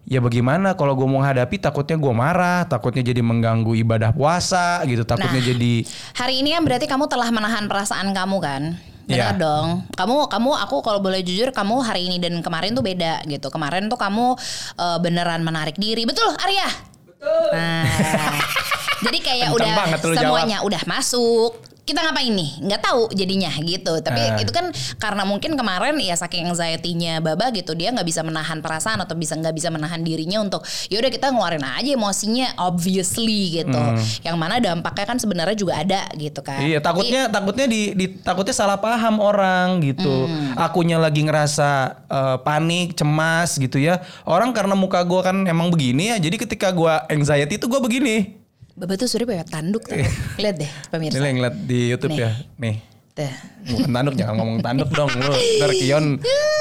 ya 0.09 0.19
bagaimana 0.19 0.75
kalau 0.75 0.97
gue 0.97 1.04
mau 1.04 1.21
hadapi 1.21 1.61
takutnya 1.61 2.00
gue 2.00 2.14
marah 2.14 2.64
takutnya 2.64 3.04
jadi 3.04 3.21
mengganggu 3.21 3.76
ibadah 3.85 4.11
puasa 4.11 4.80
gitu 4.88 5.04
takutnya 5.04 5.40
Nah. 5.40 5.49
jadi 5.52 5.75
Hari 6.16 6.35
ini 6.40 6.57
kan 6.57 6.62
berarti 6.64 6.87
kamu 6.88 7.04
telah 7.07 7.28
menahan 7.28 7.69
perasaan 7.69 8.11
kamu 8.16 8.37
kan? 8.40 8.62
Benar 9.11 9.35
Iya. 9.35 9.42
dong. 9.42 9.69
Kamu 9.99 10.30
kamu 10.30 10.50
aku 10.69 10.76
kalau 10.87 11.02
boleh 11.02 11.21
jujur 11.26 11.50
kamu 11.50 11.83
hari 11.83 12.07
ini 12.07 12.23
dan 12.23 12.38
kemarin 12.47 12.78
tuh 12.78 12.85
beda 12.87 13.26
gitu. 13.26 13.50
Kemarin 13.50 13.90
tuh 13.90 13.99
kamu 13.99 14.38
eh, 14.78 14.99
beneran 15.02 15.42
menarik 15.42 15.75
diri. 15.75 16.07
Betul, 16.07 16.30
Arya? 16.38 16.69
Betul. 17.07 17.47
Nah. 17.59 17.85
jadi 19.04 19.19
kayak 19.19 19.49
Kenceng 19.50 19.99
udah 19.99 20.14
semuanya 20.14 20.59
udah 20.62 20.83
masuk. 20.87 21.70
Kita 21.90 22.06
ngapain 22.06 22.30
nih? 22.30 22.50
Nggak 22.62 22.80
tahu 22.87 23.11
jadinya 23.11 23.50
gitu. 23.59 23.99
Tapi 23.99 24.23
Ah. 24.23 24.38
itu 24.38 24.54
kan 24.54 24.70
karena 24.97 25.26
mungkin 25.26 25.59
kemarin 25.59 25.99
ya 25.99 26.14
saking 26.14 26.47
anxiety-nya 26.47 27.18
Baba 27.18 27.50
gitu 27.50 27.75
dia 27.75 27.90
nggak 27.90 28.06
bisa 28.06 28.23
menahan 28.23 28.62
perasaan 28.62 29.02
atau 29.02 29.18
bisa 29.18 29.35
nggak 29.35 29.50
bisa 29.50 29.75
menahan 29.75 29.99
dirinya 29.99 30.38
untuk 30.38 30.62
ya 30.87 31.02
udah 31.02 31.11
kita 31.11 31.35
ngeluarin 31.35 31.66
aja 31.66 31.90
emosinya 31.90 32.54
obviously 32.62 33.59
gitu. 33.59 33.82
Yang 34.23 34.37
mana 34.38 34.62
dampaknya 34.62 35.04
kan 35.04 35.18
sebenarnya 35.18 35.59
juga 35.59 35.82
ada 35.82 36.06
gitu 36.14 36.38
kan. 36.47 36.62
Hmm. 36.62 36.70
Iya 36.70 36.78
takutnya 36.78 37.26
takutnya 37.26 37.66
di, 37.66 37.90
di- 37.99 38.12
takutnya 38.23 38.54
salah 38.54 38.78
paham 38.78 39.18
orang 39.18 39.82
gitu. 39.82 40.30
Akunya 40.54 40.94
lagi 40.94 41.26
ngerasa 41.26 41.70
eh, 42.06 42.37
panik, 42.47 42.94
cemas 42.94 43.59
gitu 43.59 43.82
ya. 43.82 43.99
Orang 44.23 44.54
karena 44.54 44.78
muka 44.78 45.02
gua 45.02 45.26
kan 45.26 45.42
emang 45.42 45.75
begini 45.75 46.14
ya. 46.14 46.23
Jadi 46.23 46.38
ketika 46.38 46.70
gua 46.70 47.02
anxiety 47.11 47.59
itu 47.59 47.66
gua 47.66 47.82
begini. 47.82 48.39
Baba 48.80 48.96
tuh 48.96 49.12
sore 49.12 49.28
banyak 49.28 49.44
tanduk 49.44 49.84
tuh. 49.84 50.00
Lihat 50.40 50.56
deh 50.56 50.70
pemirsa. 50.88 51.20
Ini 51.20 51.26
yang 51.28 51.37
ngeliat 51.37 51.56
di 51.68 51.78
YouTube 51.92 52.16
Nih. 52.16 52.25
ya. 52.25 52.30
Nih. 52.56 52.76
Tuh. 53.12 53.32
Bukan 53.76 53.90
tanduk 53.92 54.14
jangan 54.16 54.34
ngomong 54.40 54.58
tanduk 54.64 54.88
dong 54.96 55.12
lu. 55.20 55.28
Ntar 55.60 55.72
Kion 55.76 56.16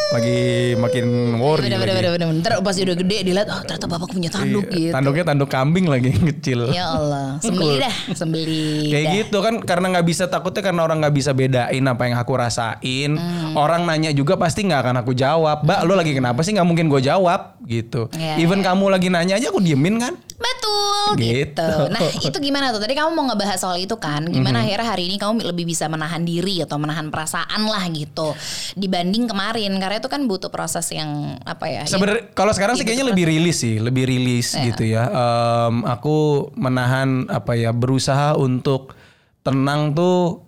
lagi 0.10 0.40
makin 0.76 1.06
worry. 1.40 1.72
Bener 1.72 1.80
bener 1.80 1.96
lagi. 1.96 2.04
bener 2.20 2.28
bener. 2.28 2.42
Ntar 2.44 2.52
pas 2.60 2.76
udah 2.76 2.98
gede 3.00 3.18
dilihat 3.24 3.48
oh 3.48 3.62
ternyata 3.64 3.88
bapak 3.88 4.10
punya 4.12 4.28
tanduk 4.28 4.68
Iya, 4.68 4.76
gitu. 4.76 4.94
Tanduknya 5.00 5.24
tanduk 5.32 5.48
kambing 5.48 5.86
lagi 5.88 6.12
kecil. 6.12 6.60
Ya 6.76 6.92
Allah, 6.92 7.38
sembeli 7.46 7.76
dah, 7.80 7.96
sembeli. 8.12 8.92
Kayak 8.92 9.06
dah. 9.08 9.14
gitu 9.16 9.38
kan 9.40 9.54
karena 9.64 9.86
nggak 9.96 10.08
bisa 10.12 10.24
takutnya 10.28 10.60
karena 10.60 10.82
orang 10.84 11.00
nggak 11.00 11.16
bisa 11.16 11.32
bedain 11.32 11.84
apa 11.88 12.04
yang 12.04 12.20
aku 12.20 12.36
rasain. 12.36 13.16
Hmm. 13.16 13.56
Orang 13.56 13.88
nanya 13.88 14.12
juga 14.12 14.36
pasti 14.36 14.68
nggak 14.68 14.82
akan 14.84 14.96
aku 15.08 15.16
jawab. 15.16 15.64
Mbak 15.64 15.80
lo 15.88 15.96
lagi 15.96 16.12
kenapa 16.12 16.44
sih 16.44 16.52
nggak 16.52 16.68
mungkin 16.68 16.92
gue 16.92 17.00
jawab 17.00 17.56
gitu. 17.64 18.12
Iya, 18.12 18.44
Even 18.44 18.60
kamu 18.60 18.92
lagi 18.92 19.08
nanya 19.08 19.40
aja 19.40 19.56
aku 19.56 19.64
diemin 19.64 20.04
kan. 20.04 20.20
Betul 20.40 21.20
Gitu. 21.20 21.36
gitu. 21.60 21.70
Nah 21.92 22.00
itu 22.16 22.38
gimana 22.40 22.72
tuh? 22.72 22.80
Tadi 22.80 22.96
kamu 22.96 23.12
mau 23.12 23.26
ngebahas 23.28 23.60
soal 23.60 23.84
itu 23.84 24.00
kan? 24.00 24.24
Gimana 24.24 24.64
akhirnya 24.64 24.88
hari 24.88 25.12
ini 25.12 25.20
kamu 25.20 25.44
lebih 25.44 25.68
bisa 25.68 25.92
menahan 25.92 26.24
diri 26.24 26.64
atau 26.64 26.80
menahan 26.80 27.12
perasaan 27.12 27.68
lah 27.68 27.84
gitu 27.92 28.32
dibanding 28.74 29.28
kemarin? 29.28 29.76
Karena 29.76 30.00
itu 30.00 30.08
kan 30.08 30.24
butuh 30.26 30.48
proses 30.48 30.88
yang 30.96 31.36
apa 31.44 31.68
ya? 31.68 31.82
Sebenarnya 31.84 32.32
kalau 32.32 32.56
sekarang 32.56 32.80
sih 32.80 32.88
kayaknya 32.88 33.12
lebih 33.12 33.26
rilis 33.28 33.58
sih, 33.60 33.78
lebih 33.78 34.08
rilis 34.08 34.56
Iya. 34.56 34.64
gitu 34.72 34.84
ya. 34.88 35.04
Em, 35.06 35.84
aku 35.84 36.50
menahan 36.56 37.28
apa 37.28 37.60
ya 37.60 37.76
berusaha 37.76 38.40
untuk 38.40 38.96
tenang 39.44 39.92
tuh 39.92 40.46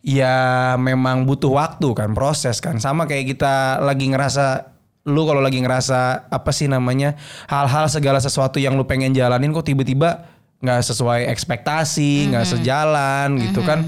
ya 0.00 0.74
memang 0.78 1.26
butuh 1.26 1.50
waktu 1.50 1.88
kan 1.92 2.14
proses 2.14 2.62
kan 2.62 2.78
sama 2.78 3.04
kayak 3.04 3.34
kita 3.36 3.82
lagi 3.82 4.08
ngerasa 4.08 4.77
lu 5.08 5.24
kalau 5.24 5.40
lagi 5.40 5.58
ngerasa 5.64 6.28
apa 6.28 6.50
sih 6.52 6.68
namanya 6.68 7.16
hal-hal 7.48 7.88
segala 7.88 8.20
sesuatu 8.20 8.60
yang 8.60 8.76
lu 8.76 8.84
pengen 8.84 9.16
jalanin 9.16 9.56
kok 9.56 9.64
tiba-tiba 9.64 10.28
nggak 10.58 10.90
sesuai 10.90 11.30
ekspektasi 11.30 12.34
nggak 12.34 12.42
sejalan 12.42 13.38
gitu 13.38 13.62
kan. 13.62 13.86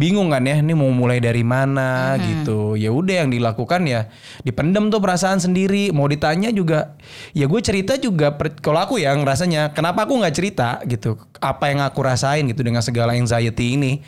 Bingung 0.00 0.32
kan 0.32 0.48
ya 0.48 0.64
ini 0.64 0.72
mau 0.72 0.88
mulai 0.88 1.20
dari 1.20 1.44
mana 1.44 2.16
gitu. 2.16 2.72
Ya 2.72 2.88
udah 2.88 3.24
yang 3.24 3.28
dilakukan 3.28 3.84
ya 3.84 4.08
dipendem 4.40 4.88
tuh 4.88 4.98
perasaan 4.98 5.44
sendiri. 5.44 5.92
Mau 5.92 6.08
ditanya 6.08 6.48
juga 6.48 6.96
ya 7.36 7.44
gue 7.44 7.60
cerita 7.60 8.00
juga 8.00 8.32
kalau 8.64 8.80
aku 8.80 8.96
ya 8.96 9.12
ngerasanya 9.12 9.76
kenapa 9.76 10.08
aku 10.08 10.16
nggak 10.16 10.34
cerita 10.34 10.80
gitu? 10.88 11.20
Apa 11.36 11.68
yang 11.68 11.84
aku 11.84 12.00
rasain 12.00 12.48
gitu 12.48 12.64
dengan 12.64 12.80
segala 12.80 13.12
anxiety 13.12 13.76
ini? 13.76 14.00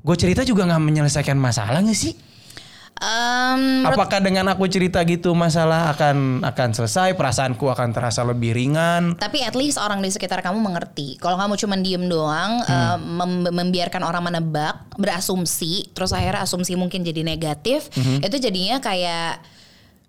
Gue 0.00 0.16
cerita 0.16 0.48
juga 0.48 0.64
nggak 0.64 0.80
menyelesaikan 0.80 1.36
masalah 1.36 1.84
nggak 1.84 1.96
sih 1.96 2.16
Em, 2.98 3.86
Apakah 3.86 4.18
dengan 4.18 4.42
aku 4.48 4.66
cerita 4.66 4.98
gitu 5.02 5.30
masalah 5.30 5.94
akan 5.94 6.42
akan 6.42 6.68
selesai, 6.72 7.14
perasaanku 7.14 7.62
akan 7.64 7.94
terasa 7.94 8.22
lebih 8.22 8.50
ringan? 8.52 9.14
tapi 9.14 9.40
at 9.40 9.54
least 9.54 9.78
orang 9.78 9.98
di 9.98 10.10
sekitar 10.10 10.40
kamu 10.40 10.58
mengerti. 10.58 11.14
Kalau 11.16 11.38
kamu 11.38 11.54
cuma 11.56 11.74
diem 11.76 12.04
doang, 12.04 12.58
Hmm. 12.60 12.66
eh, 12.68 12.96
mem- 12.98 13.54
membiarkan 13.54 14.02
orang 14.02 14.24
menebak, 14.24 14.90
berasumsi, 14.98 15.90
terus 15.92 16.10
akhirnya 16.10 16.42
asumsi 16.42 16.74
mungkin 16.74 17.02
jadi 17.02 17.22
negatif, 17.22 17.86
Hmm. 17.92 18.18
itu 18.18 18.36
jadinya 18.36 18.78
kayak 18.78 19.38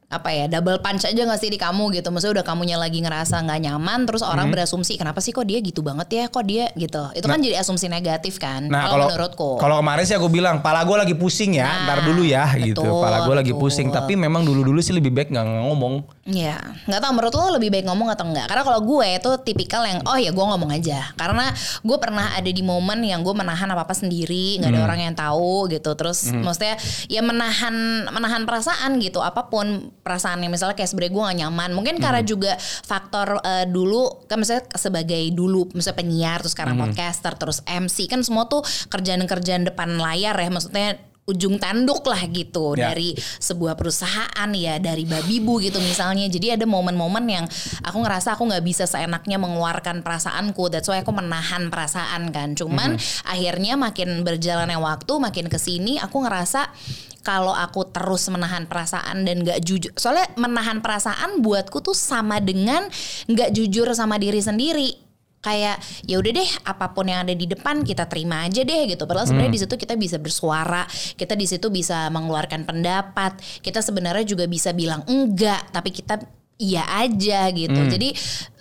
apa 0.10 0.34
ya 0.34 0.50
double 0.50 0.82
punch 0.82 1.06
aja 1.06 1.22
gak 1.22 1.38
sih 1.38 1.48
di 1.48 1.56
kamu 1.56 1.94
gitu 1.94 2.10
maksudnya 2.10 2.42
udah 2.42 2.46
kamunya 2.48 2.76
lagi 2.76 2.98
ngerasa 2.98 3.40
nggak 3.40 3.60
nyaman 3.62 4.10
terus 4.10 4.26
orang 4.26 4.50
Hmm. 4.50 4.58
berasumsi 4.58 4.98
kenapa 4.98 5.22
sih 5.22 5.30
kok 5.30 5.46
dia 5.46 5.62
gitu 5.62 5.80
banget 5.80 6.10
ya 6.10 6.24
kok 6.26 6.42
dia 6.42 6.74
gitu 6.74 7.14
itu 7.14 7.22
kan 7.24 7.38
jadi 7.38 7.62
asumsi 7.62 7.86
negatif 7.86 8.42
kan 8.42 8.66
Nah 8.66 8.90
kalau 8.90 9.06
menurutku 9.06 9.50
kalau 9.58 9.78
kemarin 9.78 10.04
sih 10.04 10.18
aku 10.18 10.26
bilang, 10.28 10.60
pala 10.60 10.82
gue 10.82 10.98
lagi 10.98 11.14
pusing 11.14 11.54
ya, 11.54 11.64
Nah, 11.64 11.86
ntar 11.86 12.00
dulu 12.04 12.26
ya 12.26 12.50
gitu. 12.58 12.82
betul, 12.82 13.00
Pala 13.00 13.18
gue 13.22 13.36
lagi 13.36 13.54
pusing, 13.54 13.88
tapi 13.90 14.14
memang 14.16 14.42
dulu-dulu 14.42 14.80
sih 14.80 14.92
lebih 14.92 15.12
baik 15.12 15.30
nggak 15.30 15.46
ngomong. 15.46 16.02
Iya, 16.26 16.58
nggak 16.86 17.00
tahu 17.00 17.12
menurut 17.12 17.34
lo 17.36 17.56
lebih 17.56 17.70
baik 17.70 17.86
ngomong 17.86 18.10
atau 18.10 18.26
enggak? 18.26 18.46
Karena 18.46 18.64
kalau 18.64 18.82
gue 18.82 19.08
itu 19.12 19.30
tipikal 19.44 19.82
yang 19.84 20.02
oh 20.04 20.16
ya 20.16 20.30
gue 20.30 20.46
ngomong 20.48 20.72
aja. 20.72 21.14
Karena 21.14 21.54
gue 21.80 21.98
pernah 21.98 22.34
ada 22.34 22.46
di 22.48 22.62
momen 22.62 23.02
yang 23.02 23.22
gue 23.22 23.34
menahan 23.34 23.66
apa 23.68 23.82
apa 23.82 23.94
sendiri, 23.94 24.58
nggak 24.58 24.70
Hmm. 24.70 24.78
ada 24.78 24.86
orang 24.86 25.00
yang 25.02 25.16
tahu 25.16 25.70
gitu. 25.70 25.94
Terus 25.94 26.30
maksudnya 26.32 26.78
ya 27.06 27.22
menahan 27.22 27.74
menahan 28.08 28.44
perasaan 28.44 28.98
gitu, 28.98 29.20
apa 29.20 29.46
pun 29.46 29.94
perasaannya 30.10 30.50
misalnya 30.50 30.74
kayak 30.74 30.90
sebenarnya 30.90 31.14
gue 31.14 31.24
gak 31.30 31.40
nyaman. 31.46 31.70
Mungkin 31.78 31.96
karena 32.02 32.26
Hmm. 32.26 32.28
juga 32.28 32.58
faktor 32.60 33.38
eh, 33.40 33.70
dulu 33.70 34.26
kan 34.26 34.42
misalnya 34.42 34.66
sebagai 34.74 35.22
dulu 35.30 35.70
misalnya 35.78 35.98
penyiar 36.02 36.42
terus 36.42 36.58
sekarang 36.58 36.76
Hmm. 36.76 36.90
podcaster 36.90 37.38
terus 37.38 37.62
MC 37.64 38.10
kan 38.10 38.26
semua 38.26 38.50
tuh 38.50 38.60
kerjaan-kerjaan 38.90 39.70
depan 39.70 40.02
layar 40.02 40.34
ya 40.34 40.50
maksudnya 40.50 40.98
ujung 41.30 41.62
tanduk 41.62 42.02
lah 42.10 42.26
gitu 42.26 42.74
Ya. 42.74 42.92
dari 42.92 43.14
sebuah 43.18 43.78
perusahaan 43.78 44.50
ya 44.54 44.82
dari 44.82 45.06
babibu 45.06 45.62
gitu 45.62 45.78
misalnya. 45.80 46.26
Jadi 46.26 46.58
ada 46.58 46.66
momen-momen 46.66 47.26
yang 47.30 47.46
aku 47.86 47.98
ngerasa 48.02 48.34
aku 48.34 48.50
nggak 48.50 48.66
bisa 48.66 48.90
seenaknya 48.90 49.38
mengeluarkan 49.38 50.02
perasaanku. 50.02 50.74
That's 50.74 50.90
why 50.90 51.06
aku 51.06 51.14
menahan 51.14 51.70
perasaan 51.70 52.34
kan. 52.34 52.58
Cuman 52.58 52.98
akhirnya 53.26 53.78
makin 53.78 54.26
berjalannya 54.26 54.80
waktu 54.82 55.14
makin 55.22 55.46
ke 55.48 55.62
sini 55.62 56.02
aku 56.02 56.26
ngerasa 56.26 56.72
kalau 57.20 57.52
aku 57.52 57.84
terus 57.92 58.32
menahan 58.32 58.64
perasaan 58.66 59.28
dan 59.28 59.44
nggak 59.44 59.60
jujur 59.60 59.92
soalnya 60.00 60.32
menahan 60.40 60.80
perasaan 60.80 61.44
buatku 61.44 61.84
tuh 61.84 61.92
sama 61.92 62.40
dengan 62.40 62.88
nggak 63.28 63.52
jujur 63.52 63.92
sama 63.92 64.16
diri 64.16 64.40
sendiri 64.40 65.09
kayak 65.40 65.80
ya 66.06 66.20
udah 66.20 66.32
deh 66.36 66.50
apa 66.68 66.92
pun 66.92 67.08
yang 67.08 67.24
ada 67.24 67.36
di 67.36 67.48
depan 67.48 67.84
kita 67.84 68.08
terima 68.08 68.48
aja 68.48 68.64
deh 68.64 68.82
gitu. 68.88 69.04
Padahal 69.08 69.28
sebenarnya 69.28 69.54
di 69.56 69.62
situ 69.64 69.76
kita 69.76 69.96
bisa 69.96 70.18
bersuara 70.20 70.84
kita 71.16 71.34
di 71.36 71.46
situ 71.48 71.68
bisa 71.72 72.08
mengeluarkan 72.12 72.64
pendapat 72.68 73.40
kita 73.64 73.80
sebenarnya 73.84 74.26
juga 74.28 74.46
bisa 74.46 74.76
bilang 74.76 75.04
enggak 75.08 75.72
tapi 75.72 75.92
kita 75.92 76.39
iya 76.60 76.84
aja 77.00 77.48
gitu. 77.56 77.72
Jadi 77.88 78.12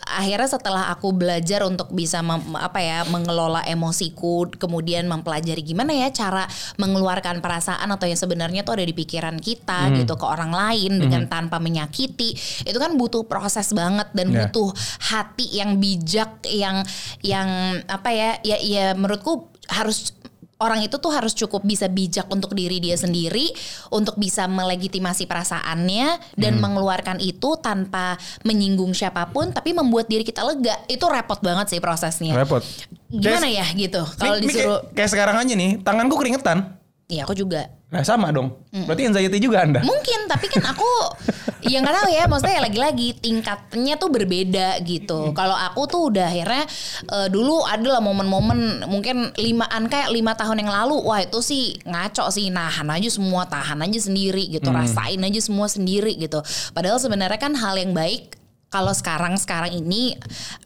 akhirnya 0.08 0.48
setelah 0.48 0.88
aku 0.88 1.12
belajar 1.12 1.60
untuk 1.68 1.92
bisa 1.92 2.24
mem- 2.24 2.56
apa 2.56 2.80
ya 2.80 3.04
mengelola 3.12 3.60
emosiku 3.68 4.48
kemudian 4.56 5.04
mempelajari 5.04 5.60
gimana 5.60 5.92
ya 5.92 6.08
cara 6.08 6.48
mengeluarkan 6.80 7.44
perasaan 7.44 7.92
atau 7.92 8.08
yang 8.08 8.16
sebenarnya 8.16 8.64
tuh 8.64 8.80
ada 8.80 8.88
di 8.88 8.96
pikiran 8.96 9.36
kita 9.36 9.92
gitu 10.00 10.16
ke 10.16 10.24
orang 10.24 10.48
lain 10.48 10.96
dengan 10.96 11.28
tanpa 11.28 11.60
menyakiti 11.60 12.32
itu 12.64 12.78
kan 12.80 12.96
butuh 12.96 13.28
proses 13.28 13.68
banget 13.76 14.08
dan 14.16 14.32
Ya. 14.32 14.48
butuh 14.48 14.72
hati 15.12 15.60
yang 15.60 15.76
bijak 15.76 16.40
yang 16.48 16.80
yang 17.20 17.48
apa 17.84 18.08
ya 18.08 18.30
ya 18.40 18.56
ya 18.64 18.86
menurutku 18.96 19.52
harus 19.68 20.16
orang 20.58 20.82
itu 20.82 20.98
tuh 20.98 21.14
harus 21.14 21.32
cukup 21.34 21.62
bisa 21.62 21.86
bijak 21.86 22.26
untuk 22.30 22.54
diri 22.54 22.82
dia 22.82 22.98
sendiri, 22.98 23.50
untuk 23.94 24.18
bisa 24.18 24.50
melegitimasi 24.50 25.30
perasaannya 25.30 26.34
dan 26.34 26.58
Hmm. 26.58 26.62
mengeluarkan 26.66 27.22
itu 27.22 27.54
tanpa 27.62 28.18
menyinggung 28.42 28.90
siapa 28.90 29.30
pun, 29.30 29.54
tapi 29.54 29.70
membuat 29.70 30.10
diri 30.10 30.26
kita 30.26 30.42
lega. 30.42 30.74
Itu 30.90 31.06
repot 31.06 31.38
banget 31.38 31.70
sih 31.70 31.80
prosesnya. 31.82 32.34
Repot. 32.34 32.62
Gimana 33.08 33.46
Kayak- 33.46 33.72
ya 33.72 33.78
gitu? 33.78 34.02
Kalau 34.18 34.36
disuruh, 34.38 34.78
kayak, 34.82 34.94
kayak 34.94 35.10
sekarang 35.14 35.36
aja 35.38 35.54
nih, 35.54 35.70
tanganku 35.80 36.14
keringetan. 36.18 36.77
Ya 37.08 37.24
aku 37.24 37.32
juga. 37.32 37.72
Nah 37.88 38.04
sama 38.04 38.28
dong. 38.28 38.52
Berarti 38.68 39.08
anxiety 39.08 39.40
juga 39.40 39.64
anda. 39.64 39.80
Mungkin, 39.80 40.28
tapi 40.28 40.52
kan 40.52 40.60
aku 40.60 40.84
ya 41.72 41.80
nggak 41.80 41.96
tahu 41.96 42.08
ya. 42.12 42.22
Maksudnya 42.28 42.54
ya 42.60 42.62
lagi-lagi 42.68 43.08
tingkatnya 43.16 43.96
tuh 43.96 44.12
berbeda 44.12 44.76
gitu. 44.84 45.32
Kalau 45.32 45.56
aku 45.56 45.88
tuh 45.88 46.12
udah 46.12 46.28
akhirnya 46.28 46.68
eh, 47.08 47.28
dulu 47.32 47.64
adalah 47.64 48.04
momen-momen 48.04 48.84
mungkin 48.92 49.32
limaan 49.40 49.88
kayak 49.88 50.12
lima 50.12 50.36
tahun 50.36 50.68
yang 50.68 50.70
lalu. 50.70 51.00
Wah 51.00 51.24
itu 51.24 51.40
sih 51.40 51.80
ngaco 51.88 52.28
sih. 52.28 52.52
Nahan 52.52 52.92
aja 52.92 53.08
semua, 53.08 53.48
tahan 53.48 53.80
aja 53.80 54.00
sendiri 54.04 54.44
gitu. 54.52 54.68
Rasain 54.68 55.24
aja 55.24 55.40
semua 55.40 55.72
sendiri 55.72 56.12
gitu. 56.20 56.44
Padahal 56.76 57.00
sebenarnya 57.00 57.40
kan 57.40 57.56
hal 57.56 57.80
yang 57.80 57.96
baik 57.96 58.36
kalau 58.68 58.92
sekarang 58.92 59.32
sekarang 59.40 59.72
ini 59.72 60.12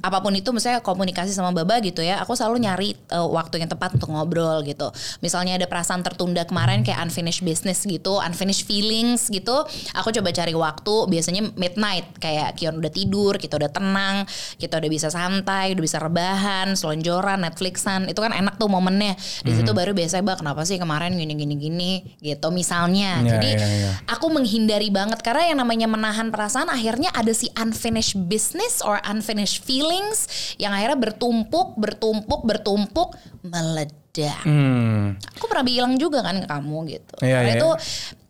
apa 0.03 0.19
pun 0.19 0.35
itu 0.35 0.51
misalnya 0.51 0.83
komunikasi 0.83 1.31
sama 1.31 1.55
Baba 1.55 1.79
gitu 1.79 2.03
ya 2.03 2.19
aku 2.19 2.35
selalu 2.35 2.67
nyari 2.67 2.89
uh, 3.15 3.31
waktu 3.31 3.63
yang 3.63 3.71
tepat 3.71 3.95
untuk 3.95 4.11
ngobrol 4.11 4.67
gitu. 4.67 4.91
Misalnya 5.23 5.55
ada 5.55 5.71
perasaan 5.71 6.03
tertunda 6.03 6.43
kemarin 6.43 6.83
kayak 6.83 6.99
unfinished 6.99 7.47
business 7.47 7.87
gitu 7.87 8.19
unfinished 8.19 8.67
feelings 8.67 9.31
gitu 9.31 9.63
aku 9.95 10.11
coba 10.11 10.35
cari 10.35 10.51
waktu 10.51 10.95
biasanya 11.07 11.55
midnight 11.55 12.11
kayak 12.19 12.59
Kion 12.59 12.83
udah 12.83 12.91
tidur 12.91 13.39
kita 13.39 13.55
udah 13.55 13.71
tenang 13.71 14.27
kita 14.59 14.83
udah 14.83 14.91
bisa 14.91 15.07
santai 15.07 15.79
udah 15.79 15.85
bisa 15.87 16.03
rebahan 16.03 16.75
selonjoran 16.75 17.39
Netflixan 17.47 18.11
itu 18.11 18.19
kan 18.19 18.35
enak 18.35 18.59
tuh 18.59 18.67
momennya. 18.67 19.15
Di 19.47 19.55
situ 19.55 19.71
baru 19.71 19.95
biasanya 19.95 20.27
bah 20.27 20.35
kenapa 20.35 20.67
sih 20.67 20.83
kemarin 20.83 21.15
gini 21.15 21.39
gini 21.39 21.55
gini? 21.55 21.93
gitu 22.19 22.51
misalnya. 22.51 23.23
Ya, 23.23 23.39
jadi 23.39 23.51
ya, 23.59 23.67
ya. 23.67 23.93
aku 24.11 24.27
menghindari 24.31 24.91
banget 24.91 25.23
karena 25.23 25.55
yang 25.55 25.59
namanya 25.63 25.87
menahan 25.87 26.35
perasaan 26.35 26.67
akhirnya 26.67 27.15
ada 27.15 27.31
si 27.31 27.47
unfinished 27.55 27.92
business 28.29 28.81
or 28.81 28.97
unfinished 29.05 29.61
feelings 29.67 30.25
yang 30.57 30.73
akhirnya 30.73 30.97
bertumpuk, 30.97 31.77
bertumpuk, 31.77 32.41
bertumpuk, 32.49 33.09
meledak. 33.45 34.41
Hmm. 34.45 35.17
Aku 35.37 35.45
pernah 35.49 35.65
bilang 35.65 35.97
juga 36.01 36.25
kan 36.25 36.41
ke 36.41 36.49
kamu 36.49 36.77
gitu. 36.89 37.15
Karena 37.21 37.53
iya. 37.53 37.61
itu 37.61 37.71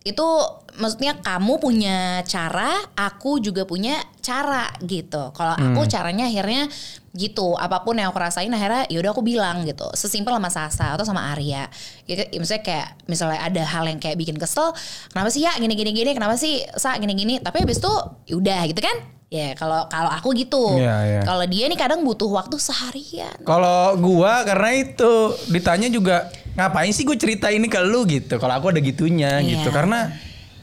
itu 0.03 0.27
maksudnya 0.75 1.15
kamu 1.23 1.63
punya 1.63 1.97
cara, 2.27 2.75
aku 2.97 3.39
juga 3.39 3.63
punya 3.63 4.03
cara 4.19 4.67
gitu. 4.83 5.31
Kalau 5.31 5.55
aku 5.55 5.81
Hmm. 5.85 5.91
caranya 5.91 6.25
akhirnya 6.27 6.67
gitu, 7.13 7.53
apa 7.55 7.85
pun 7.85 7.93
yang 7.95 8.09
aku 8.09 8.19
rasain 8.19 8.49
akhirnya 8.49 8.89
yaudah 8.89 9.13
aku 9.13 9.21
bilang 9.21 9.63
gitu. 9.69 9.85
Sesimpel 9.93 10.33
sama 10.33 10.49
Sasa 10.49 10.97
atau 10.97 11.05
sama 11.05 11.31
Arya. 11.31 11.69
Ya, 12.09 12.25
misalnya 12.35 12.63
kayak 12.65 12.87
misalnya 13.05 13.39
ada 13.39 13.63
hal 13.63 13.85
yang 13.85 14.01
kayak 14.01 14.17
bikin 14.17 14.35
kesel, 14.35 14.73
kenapa 15.13 15.29
sih 15.29 15.45
ya 15.45 15.53
gini 15.61 15.77
gini 15.77 15.91
gini, 15.93 16.11
kenapa 16.17 16.35
sih 16.35 16.65
Sa 16.75 16.97
gini 16.97 17.13
gini. 17.13 17.37
Tapi 17.39 17.63
habis 17.63 17.77
itu 17.79 17.93
yaudah 18.33 18.65
gitu 18.67 18.81
kan. 18.81 18.97
Ya 19.33 19.57
kalau 19.57 19.89
kalau 19.89 20.13
aku 20.13 20.29
gitu. 20.37 20.77
Iya, 20.77 20.95
iya. 21.09 21.21
Kalau 21.25 21.41
dia 21.49 21.65
nih 21.65 21.73
kadang 21.73 22.05
butuh 22.05 22.29
waktu 22.29 22.53
seharian. 22.61 23.33
Kalau 23.41 23.97
gua 23.97 24.45
karena 24.45 24.69
itu 24.77 25.13
ditanya 25.49 25.89
juga 25.89 26.29
ngapain 26.53 26.93
sih 26.93 27.01
gue 27.01 27.17
cerita 27.17 27.49
ini 27.49 27.65
ke 27.65 27.81
lu 27.81 28.05
gitu. 28.05 28.37
Kalau 28.37 28.53
aku 28.61 28.69
ada 28.69 28.77
gitunya 28.77 29.41
Iya. 29.41 29.57
gitu. 29.57 29.73
Karena 29.73 30.13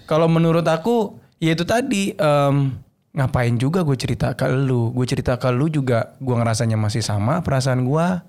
kalau 0.06 0.30
menurut 0.30 0.62
aku 0.62 1.18
ya 1.42 1.58
itu 1.58 1.66
tadi 1.66 2.14
em, 2.14 2.78
ngapain 3.10 3.58
juga 3.58 3.82
gue 3.82 3.98
cerita 3.98 4.38
ke 4.38 4.46
lu. 4.46 4.94
Gue 4.94 5.02
cerita 5.02 5.34
ke 5.34 5.50
lu 5.50 5.66
juga 5.66 6.14
gua 6.22 6.38
ngerasanya 6.38 6.78
masih 6.78 7.02
sama 7.02 7.42
perasaan 7.42 7.82
gua. 7.82 8.22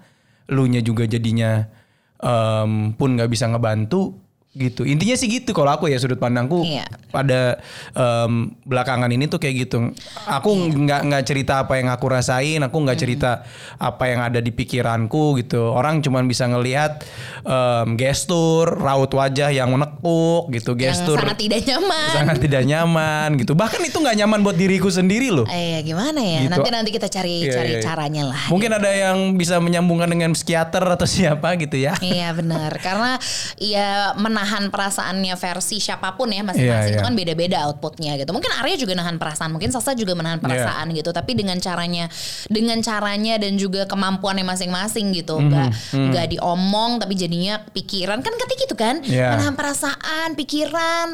Lu 0.49 0.65
nya 0.65 0.81
juga 0.81 1.05
jadinya 1.05 1.69
em, 2.17 2.97
pun 2.97 3.13
nggak 3.13 3.29
bisa 3.29 3.45
ngebantu 3.45 4.17
gitu. 4.51 4.83
Intinya 4.83 5.15
sih 5.15 5.31
gitu 5.31 5.51
kalau 5.51 5.71
aku 5.71 5.87
ya 5.87 5.95
sudut 5.95 6.19
pandangku 6.19 6.59
Iya. 6.61 6.83
pada 7.07 7.55
em, 7.91 8.51
belakangan 8.61 9.07
ini 9.07 9.25
tuh 9.25 9.39
kayak 9.39 9.55
gitu. 9.63 9.95
Aku 10.27 10.51
nggak 10.51 11.07
nggak 11.07 11.23
cerita 11.23 11.63
apa 11.63 11.79
yang 11.79 11.87
aku 11.87 12.05
rasain, 12.05 12.59
aku 12.59 12.75
nggak 12.77 12.99
cerita 12.99 13.47
apa 13.79 14.03
yang 14.05 14.19
ada 14.19 14.37
di 14.37 14.51
pikiranku 14.51 15.39
gitu. 15.39 15.71
Orang 15.71 16.03
cuman 16.03 16.27
bisa 16.27 16.45
ngelihat 16.45 16.99
em, 17.41 17.95
gestur, 17.95 18.67
raut 18.75 19.07
wajah 19.07 19.49
yang 19.49 19.71
menekuk 19.71 20.51
gitu, 20.51 20.75
Yang 20.75 20.99
gestur 20.99 21.17
sangat 21.17 21.37
tidak 21.39 21.61
nyaman. 21.63 22.09
sangat 22.11 22.37
tidak 22.39 22.63
nyaman 22.65 23.29
gitu. 23.39 23.55
Bahkan 23.55 23.81
itu 23.87 23.97
nggak 23.97 24.17
nyaman 24.19 24.39
buat 24.43 24.59
diriku 24.59 24.91
sendiri 24.91 25.31
loh. 25.31 25.47
Eh 25.47 25.79
gimana 25.81 26.19
ya? 26.19 26.43
Gitu. 26.43 26.51
Nanti 26.51 26.69
nanti 26.69 26.89
kita 26.91 27.07
cari 27.07 27.47
Iya, 27.47 27.55
cari 27.55 27.71
iya, 27.71 27.79
iya. 27.79 27.83
caranya 27.87 28.23
lah. 28.35 28.41
Mungkin 28.51 28.71
ada 28.75 28.91
yang 28.91 29.17
bisa 29.39 29.63
menyambungkan 29.63 30.11
dengan 30.11 30.35
psikiater 30.35 30.83
atau 30.83 31.07
siapa 31.07 31.55
gitu 31.55 31.79
ya. 31.79 31.95
Iya 32.03 32.35
benar 32.35 32.75
karena 32.83 33.15
ya 33.55 34.11
menahan 34.41 34.73
perasaannya 34.73 35.37
versi 35.37 35.77
siapa 35.77 36.17
pun 36.17 36.33
ya 36.33 36.41
masing-masing 36.41 36.65
Iya, 36.89 36.97
itu 36.97 36.97
iya. 36.97 37.05
kan 37.05 37.13
beda-beda 37.13 37.57
outputnya 37.69 38.17
gitu. 38.17 38.33
Mungkin 38.33 38.49
Arya 38.57 38.73
juga 38.73 38.97
nahan 38.97 39.21
perasaan, 39.21 39.53
mungkin 39.53 39.69
Sasa 39.69 39.93
juga 39.93 40.17
menahan 40.17 40.41
Iya. 40.41 40.45
perasaan 40.49 40.87
gitu. 40.97 41.13
Tapi 41.13 41.31
dengan 41.37 41.61
caranya, 41.61 42.09
dengan 42.49 42.81
caranya 42.81 43.37
dan 43.37 43.53
juga 43.61 43.85
kemampuannya 43.85 44.41
masing-masing 44.41 45.13
gitu. 45.13 45.37
Mhm, 45.37 45.45
Nggak 45.53 45.69
nggak 45.93 46.25
diomong 46.33 46.97
tapi 46.97 47.13
jadinya 47.13 47.61
pikiran 47.69 48.25
kan 48.25 48.33
ketik 48.33 48.65
gitu 48.65 48.73
kan. 48.73 49.05
Iya. 49.05 49.37
Menahan 49.37 49.53
perasaan, 49.53 50.33
pikiran, 50.33 51.13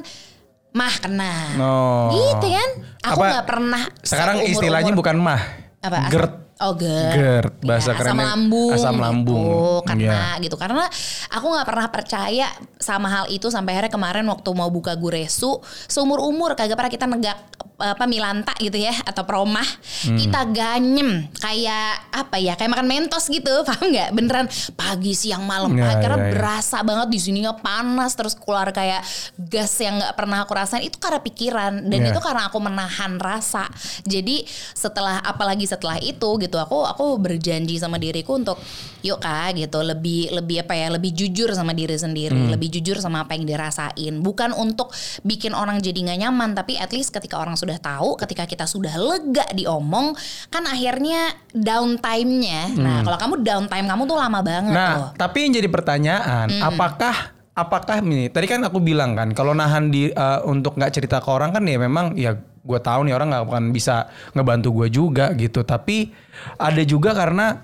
mah 0.72 0.96
kena. 1.04 1.36
Oh. 1.60 2.08
Gitu 2.16 2.48
kan? 2.48 2.70
Aku 3.12 3.20
nggak 3.20 3.44
pernah. 3.46 3.84
Sekarang 4.00 4.40
istilahnya 4.42 4.96
bukan 4.96 5.20
mah. 5.20 5.42
apa? 5.84 6.08
Gerd. 6.10 6.47
Oh 6.58 6.74
GERD. 6.74 7.14
GERD, 7.14 7.54
bahasa 7.62 7.86
Iya, 7.88 7.94
asam 7.94 8.00
kerennya 8.02 8.28
lambung. 8.28 8.72
asam 8.74 8.96
lambung. 8.98 9.46
Gitu, 9.46 9.86
karena 9.86 10.02
Iya. 10.34 10.42
gitu. 10.42 10.56
Karena 10.56 10.84
aku 11.30 11.46
nggak 11.48 11.68
pernah 11.68 11.88
percaya 11.88 12.48
sama 12.78 13.08
hal 13.08 13.26
itu 13.28 13.46
sampai 13.48 13.74
akhirnya 13.74 13.92
kemarin 13.92 14.26
waktu 14.26 14.50
mau 14.52 14.68
buka 14.68 14.94
guresu 14.94 15.60
seumur 15.86 16.18
umur 16.20 16.54
kagak 16.54 16.74
pernah 16.74 16.90
kita 16.90 17.06
negak 17.06 17.38
apa 17.78 18.10
milanta 18.10 18.58
gitu 18.58 18.74
ya 18.74 18.90
atau 19.06 19.22
promah 19.22 19.66
Hmm. 20.02 20.18
kita 20.18 20.50
ganyem 20.50 21.30
kayak 21.36 22.10
apa 22.10 22.38
ya 22.38 22.54
kayak 22.54 22.74
makan 22.74 22.88
mentos 22.88 23.28
gitu 23.28 23.50
paham 23.68 23.94
nggak 23.94 24.10
beneran 24.14 24.46
pagi 24.74 25.14
siang 25.14 25.46
malam 25.46 25.74
karena 25.74 25.94
iya, 25.94 26.26
iya. 26.26 26.34
berasa 26.34 26.82
banget 26.82 27.08
di 27.08 27.20
sininya 27.20 27.54
panas 27.54 28.14
terus 28.14 28.34
keluar 28.34 28.70
kayak 28.72 29.06
gas 29.38 29.78
yang 29.78 30.02
nggak 30.02 30.16
pernah 30.16 30.42
aku 30.42 30.54
rasain 30.54 30.82
itu 30.82 30.98
karena 30.98 31.22
pikiran 31.22 31.86
dan 31.86 32.00
Iya. 32.00 32.10
itu 32.10 32.20
karena 32.20 32.50
aku 32.50 32.58
menahan 32.58 33.14
rasa 33.18 33.70
jadi 34.02 34.42
setelah 34.74 35.22
apalagi 35.22 35.66
setelah 35.66 35.98
itu 36.00 36.30
gitu 36.36 36.47
aku 36.56 36.88
aku 36.88 37.20
berjanji 37.20 37.76
sama 37.76 38.00
diriku 38.00 38.40
untuk 38.40 38.56
yuk 39.04 39.20
kak 39.20 39.60
gitu. 39.60 39.84
Lebih 39.84 40.32
lebih 40.32 40.64
apa 40.64 40.74
ya 40.80 40.88
lebih 40.88 41.12
jujur 41.12 41.52
sama 41.52 41.76
diri 41.76 42.00
sendiri 42.00 42.48
lebih 42.56 42.72
jujur 42.80 43.04
sama 43.04 43.28
apa 43.28 43.36
yang 43.36 43.44
dirasain. 43.44 44.24
Bukan 44.24 44.56
untuk 44.56 44.96
bikin 45.28 45.52
orang 45.52 45.84
jadi 45.84 46.00
nggak 46.08 46.20
nyaman 46.24 46.56
tapi 46.56 46.80
at 46.80 46.96
least 46.96 47.12
ketika 47.12 47.36
orang 47.36 47.60
sudah 47.60 47.76
tahu 47.76 48.16
ketika 48.16 48.48
kita 48.48 48.64
sudah 48.64 48.96
lega 48.96 49.44
diomong 49.52 50.16
kan 50.48 50.64
akhirnya 50.64 51.36
downtime-nya. 51.52 52.80
Nah 52.80 53.04
kalau 53.04 53.18
kamu 53.20 53.34
downtime 53.44 53.86
kamu 53.92 54.04
tuh 54.08 54.18
lama 54.18 54.40
banget 54.40 54.74
Nah, 54.78 54.94
tuh 54.94 55.08
tapi 55.18 55.38
yang 55.48 55.52
jadi 55.58 55.70
pertanyaan, 55.72 56.48
apakah 56.62 57.34
apakah 57.58 58.06
nih? 58.06 58.30
Tadi 58.30 58.46
kan 58.46 58.62
aku 58.62 58.78
bilang 58.78 59.18
kan, 59.18 59.34
kalau 59.34 59.58
nahan 59.58 59.90
di 59.90 60.14
eh, 60.14 60.40
untuk 60.46 60.78
nggak 60.78 60.94
cerita 60.94 61.18
ke 61.18 61.30
orang 61.34 61.50
kan 61.52 61.66
ya 61.66 61.82
memang 61.82 62.14
ya 62.14 62.38
gue 62.68 62.80
tahu 62.84 63.08
nih 63.08 63.16
orang 63.16 63.32
nggak 63.32 63.44
akan 63.48 63.66
bisa 63.72 64.12
ngebantu 64.36 64.84
gue 64.84 64.88
juga 64.92 65.32
gitu. 65.40 65.64
Tapi 65.64 66.12
ada 66.60 66.84
juga 66.84 67.16
karena 67.16 67.64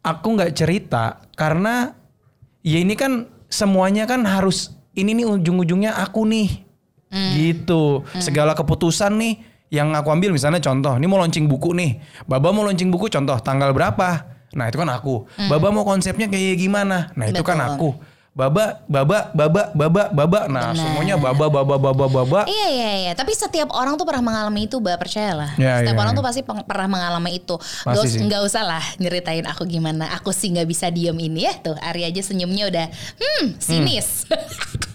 aku 0.00 0.26
nggak 0.40 0.52
cerita 0.56 1.20
karena 1.36 1.92
ya 2.64 2.80
ini 2.80 2.96
kan 2.96 3.28
semuanya 3.52 4.08
kan 4.08 4.24
harus 4.24 4.72
ini 4.96 5.12
nih 5.12 5.28
ujung-ujungnya 5.28 6.00
aku 6.00 6.24
nih 6.24 6.64
gitu. 7.12 8.04
Segala 8.16 8.56
keputusan 8.56 9.12
nih 9.20 9.34
yang 9.68 9.92
aku 9.92 10.08
ambil 10.08 10.32
misalnya 10.32 10.64
contoh, 10.64 10.96
ini 10.96 11.04
mau 11.04 11.20
launching 11.20 11.44
buku 11.44 11.76
nih. 11.76 12.00
Baba 12.24 12.52
mau 12.56 12.64
launching 12.64 12.88
buku 12.88 13.12
contoh 13.12 13.36
tanggal 13.44 13.72
berapa? 13.76 14.24
Nah, 14.56 14.64
itu 14.72 14.80
kan 14.80 14.88
aku. 14.88 15.28
Baba 15.48 15.68
mau 15.68 15.84
konsepnya 15.84 16.24
kayak 16.24 16.56
gimana? 16.56 17.12
Nah, 17.12 17.28
itu 17.28 17.44
kan 17.44 17.60
Betul. 17.60 17.68
aku. 17.76 17.90
Baba, 18.38 18.78
baba, 18.86 19.34
baba, 19.34 19.62
baba, 19.74 20.02
baba. 20.14 20.40
Nah, 20.46 20.70
Benar. 20.70 20.78
semuanya 20.78 21.18
baba, 21.18 21.50
baba, 21.50 21.74
baba, 21.74 22.06
baba. 22.06 22.40
Iya 22.46 22.68
iya 22.70 22.90
iya, 23.02 23.12
tapi 23.18 23.34
setiap 23.34 23.74
orang 23.74 23.98
tuh 23.98 24.06
pernah 24.06 24.22
mengalami 24.22 24.70
itu, 24.70 24.78
Mbak, 24.78 24.94
percayalah. 24.94 25.58
Ya, 25.58 25.82
setiap 25.82 25.98
ya, 25.98 26.02
orang 26.06 26.14
ya. 26.14 26.18
tuh 26.22 26.24
pasti 26.24 26.40
peng- 26.46 26.62
pernah 26.62 26.86
mengalami 26.86 27.42
itu. 27.42 27.58
Nggak 27.58 27.98
us- 27.98 28.14
sih. 28.14 28.22
nggak 28.22 28.42
usah 28.46 28.62
lah 28.62 28.84
nyeritain 29.02 29.42
aku 29.42 29.66
gimana. 29.66 30.06
Aku 30.14 30.30
sih 30.30 30.54
nggak 30.54 30.70
bisa 30.70 30.86
diem 30.86 31.18
ini 31.18 31.50
ya 31.50 31.54
tuh. 31.58 31.74
Ari 31.82 32.06
aja 32.06 32.22
senyumnya 32.22 32.70
udah 32.70 32.86
hmm 33.18 33.58
sinis. 33.58 34.22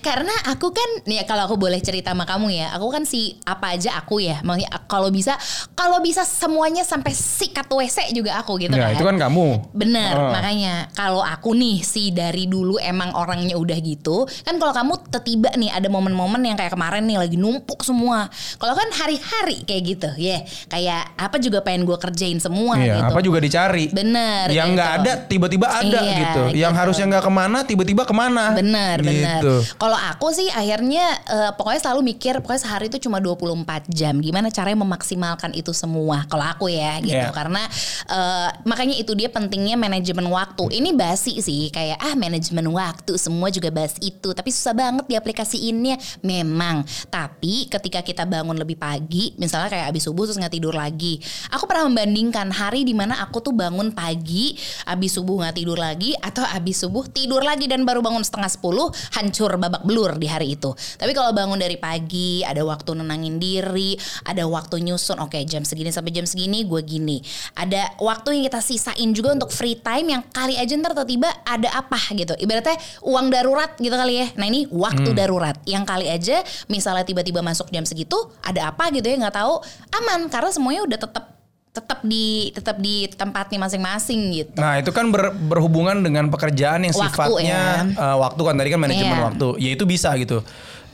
Karena 0.00 0.34
aku 0.46 0.70
kan 0.70 0.90
nih 1.04 1.24
kalau 1.24 1.46
aku 1.46 1.56
boleh 1.56 1.80
cerita 1.80 2.12
sama 2.12 2.24
kamu 2.24 2.52
ya, 2.52 2.66
aku 2.72 2.86
kan 2.88 3.02
si 3.02 3.38
apa 3.42 3.74
aja 3.74 3.96
aku 3.96 4.20
ya. 4.20 4.40
Maksudnya 4.42 4.70
kalau 4.84 5.08
bisa 5.08 5.34
kalau 5.72 5.98
bisa 5.98 6.22
semuanya 6.22 6.82
sampai 6.82 7.10
sikat 7.10 7.66
WC 7.66 8.12
juga 8.12 8.36
aku 8.36 8.58
gitu 8.58 8.74
Ya, 8.74 8.90
kan. 8.90 8.94
itu 8.94 9.04
kan 9.04 9.16
kamu. 9.16 9.46
Bener, 9.72 10.12
Oh. 10.14 10.30
makanya 10.30 10.88
kalau 10.92 11.20
aku 11.20 11.52
nih 11.52 11.80
si 11.80 12.10
dari 12.10 12.44
dulu 12.44 12.76
emang 12.76 13.14
orangnya 13.14 13.56
udah 13.56 13.78
gitu, 13.78 14.24
kan 14.42 14.56
kalau 14.56 14.72
kamu 14.72 14.92
tiba 15.24 15.50
nih 15.54 15.72
ada 15.72 15.88
momen-momen 15.88 16.42
yang 16.42 16.54
kayak 16.54 16.72
kemarin 16.72 17.06
nih 17.06 17.16
lagi 17.16 17.36
numpuk 17.36 17.80
semua. 17.80 18.28
Kalau 18.56 18.74
kan 18.74 18.88
hari-hari 18.92 19.64
kayak 19.64 19.82
gitu, 19.86 20.08
ya 20.16 20.42
kayak 20.68 21.16
apa 21.16 21.36
juga 21.38 21.64
pengen 21.64 21.88
gue 21.88 21.96
kerjain 21.96 22.38
semua 22.38 22.76
Iya, 22.76 23.00
gitu. 23.00 23.12
apa 23.14 23.20
juga 23.22 23.38
dicari. 23.40 23.88
Bener, 23.88 24.50
Yang 24.50 24.68
gitu. 24.68 24.74
nggak 24.76 24.90
ada 25.00 25.12
tiba-tiba 25.24 25.66
ada 25.70 25.98
Iya, 26.04 26.18
gitu. 26.18 26.42
Yang 26.54 26.72
gitu. 26.72 26.80
harusnya 26.82 27.04
nggak 27.08 27.24
ke 27.24 27.32
mana 27.32 27.58
tiba-tiba 27.64 28.02
ke 28.04 28.14
mana. 28.14 28.44
Bener, 28.52 28.96
bener. 29.00 29.40
Kalau 29.62 29.98
aku 29.98 30.32
sih 30.32 30.48
akhirnya 30.50 31.04
eh, 31.28 31.50
pokoknya 31.54 31.80
selalu 31.84 32.14
mikir 32.14 32.40
pokoknya 32.40 32.62
sehari 32.64 32.86
itu 32.88 32.98
cuma 33.06 33.20
24 33.20 33.90
jam. 33.90 34.18
Gimana 34.18 34.48
caranya 34.48 34.78
memaksimalkan 34.82 35.52
itu 35.54 35.70
semua? 35.76 36.24
Kalau 36.26 36.46
aku 36.46 36.72
ya 36.72 36.98
gitu. 37.04 37.14
Iya. 37.14 37.34
Karena 37.34 37.62
eh, 38.08 38.48
makanya 38.64 38.96
itu 38.96 39.12
dia 39.12 39.28
pentingnya 39.28 39.76
manajemen 39.76 40.26
waktu. 40.30 40.74
Ini 40.80 40.90
basi 40.96 41.38
sih 41.42 41.68
kayak 41.68 42.00
ah 42.00 42.14
manajemen 42.16 42.66
waktu 42.72 43.18
semua 43.20 43.52
juga 43.52 43.68
bahas 43.68 43.98
itu. 44.00 44.32
Tapi 44.32 44.48
susah 44.48 44.72
banget 44.72 45.04
diaplikasiinnya 45.10 46.00
memang. 46.24 46.86
Tapi 47.10 47.68
ketika 47.68 48.00
kita 48.00 48.24
bangun 48.24 48.56
lebih 48.56 48.78
pagi, 48.80 49.34
misalnya 49.36 49.68
kayak 49.68 49.86
abis 49.92 50.08
subuh 50.08 50.24
terus 50.24 50.38
nggak 50.40 50.54
tidur 50.54 50.74
lagi. 50.74 51.18
Aku 51.52 51.66
pernah 51.68 51.90
membandingkan 51.90 52.48
hari 52.54 52.86
di 52.86 52.94
mana 52.96 53.18
aku 53.20 53.42
tuh 53.42 53.52
bangun 53.52 53.90
pagi, 53.92 54.56
abis 54.88 55.18
subuh 55.18 55.44
nggak 55.44 55.56
tidur 55.58 55.76
lagi, 55.76 56.14
atau 56.22 56.46
abis 56.46 56.86
subuh 56.86 57.04
tidur 57.10 57.42
lagi 57.42 57.66
dan 57.66 57.82
baru 57.82 58.00
bangun 58.00 58.22
setengah 58.22 58.50
sepuluh, 58.50 58.88
hancur 59.16 59.43
babak 59.60 59.84
belur 59.84 60.16
di 60.16 60.26
hari 60.28 60.56
itu. 60.56 60.72
Tapi 60.74 61.12
kalau 61.12 61.36
bangun 61.36 61.60
dari 61.60 61.76
pagi, 61.76 62.40
ada 62.44 62.64
waktu 62.64 62.96
nenangin 62.96 63.36
diri, 63.36 63.96
ada 64.24 64.48
waktu 64.48 64.80
nyusun, 64.80 65.20
oke 65.20 65.36
jam 65.44 65.62
segini 65.62 65.92
sampai 65.92 66.12
jam 66.12 66.24
segini 66.24 66.64
gue 66.64 66.80
gini. 66.80 67.20
Ada 67.58 68.00
waktu 68.00 68.40
yang 68.40 68.44
kita 68.48 68.60
sisain 68.64 69.10
juga 69.12 69.36
untuk 69.36 69.52
free 69.52 69.76
time 69.78 70.16
yang 70.16 70.22
kali 70.32 70.56
aja 70.56 70.72
ntar 70.80 70.96
tiba-tiba 70.96 71.28
ada 71.44 71.68
apa 71.74 72.00
gitu. 72.16 72.32
Ibaratnya 72.38 72.76
uang 73.04 73.26
darurat 73.28 73.76
gitu 73.76 73.92
kali 73.92 74.24
ya. 74.24 74.26
Nah 74.40 74.46
ini 74.48 74.66
waktu 74.72 75.10
darurat 75.12 75.56
yang 75.68 75.84
kali 75.84 76.08
aja 76.08 76.40
misalnya 76.68 77.04
tiba-tiba 77.04 77.40
masuk 77.44 77.68
jam 77.70 77.84
segitu 77.84 78.16
ada 78.40 78.70
apa 78.72 78.90
gitu 78.92 79.06
ya 79.06 79.16
nggak 79.20 79.36
tahu 79.36 79.60
aman 80.00 80.26
karena 80.28 80.50
semuanya 80.50 80.82
udah 80.84 80.98
tetap 80.98 81.33
tetap 81.74 82.06
di 82.06 82.54
tetap 82.54 82.78
di 82.78 83.10
tempatnya 83.10 83.58
masing-masing 83.58 84.20
gitu. 84.30 84.54
Nah 84.62 84.78
itu 84.78 84.94
kan 84.94 85.10
ber- 85.10 85.34
berhubungan 85.34 86.06
dengan 86.06 86.30
pekerjaan 86.30 86.86
yang 86.86 86.94
Waktu, 86.94 87.10
sifatnya 87.10 87.60
ya. 87.82 87.98
eh, 87.98 88.16
waktu 88.16 88.40
kan 88.46 88.54
tadi 88.54 88.68
kan 88.70 88.78
manajemen 88.78 89.18
Iya. 89.18 89.26
waktu, 89.26 89.48
ya 89.58 89.70
itu 89.74 89.84
bisa 89.84 90.14
gitu. 90.14 90.38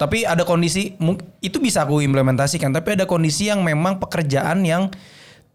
Tapi 0.00 0.24
ada 0.24 0.48
kondisi 0.48 0.96
itu 1.38 1.60
bisa 1.60 1.84
aku 1.84 2.00
implementasikan, 2.00 2.72
tapi 2.72 2.96
ada 2.96 3.04
kondisi 3.04 3.52
yang 3.52 3.60
memang 3.60 4.00
pekerjaan 4.00 4.64
yang 4.64 4.88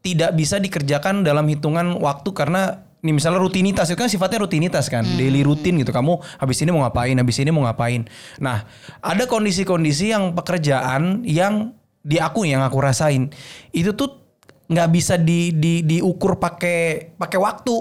tidak 0.06 0.38
bisa 0.38 0.62
dikerjakan 0.62 1.26
dalam 1.26 1.50
hitungan 1.50 1.98
waktu 1.98 2.30
karena 2.30 2.86
ini 3.02 3.18
misalnya 3.18 3.42
rutinitas 3.42 3.90
itu 3.90 3.98
kan 3.98 4.06
sifatnya 4.06 4.46
rutinitas 4.46 4.86
kan, 4.86 5.02
Hmm. 5.02 5.18
daily 5.18 5.42
rutin 5.42 5.78
gitu. 5.78 5.90
Kamu 5.90 6.22
habis 6.38 6.62
ini 6.62 6.70
mau 6.70 6.86
ngapain, 6.86 7.18
habis 7.18 7.38
ini 7.38 7.50
mau 7.50 7.66
ngapain. 7.66 8.06
Nah, 8.38 8.66
ada 9.02 9.26
kondisi-kondisi 9.26 10.14
yang 10.14 10.38
pekerjaan 10.38 11.26
yang 11.26 11.74
di 12.02 12.22
aku 12.22 12.46
yang 12.46 12.62
aku 12.62 12.78
rasain 12.78 13.34
itu 13.74 13.90
tuh 13.94 14.25
nggak 14.66 14.90
bisa 14.90 15.16
di, 15.18 15.54
di 15.54 15.86
diukur 15.86 16.38
pakai 16.38 17.14
pakai 17.18 17.40
waktu. 17.40 17.76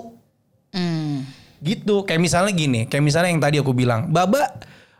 Hmm. 0.74 1.22
gitu. 1.62 2.02
Kayak 2.02 2.20
misalnya 2.20 2.52
gini 2.52 2.80
kayak 2.90 3.04
misalnya 3.06 3.30
yang 3.30 3.42
tadi 3.42 3.56
aku 3.62 3.72
bilang. 3.72 4.10
Baba 4.10 4.52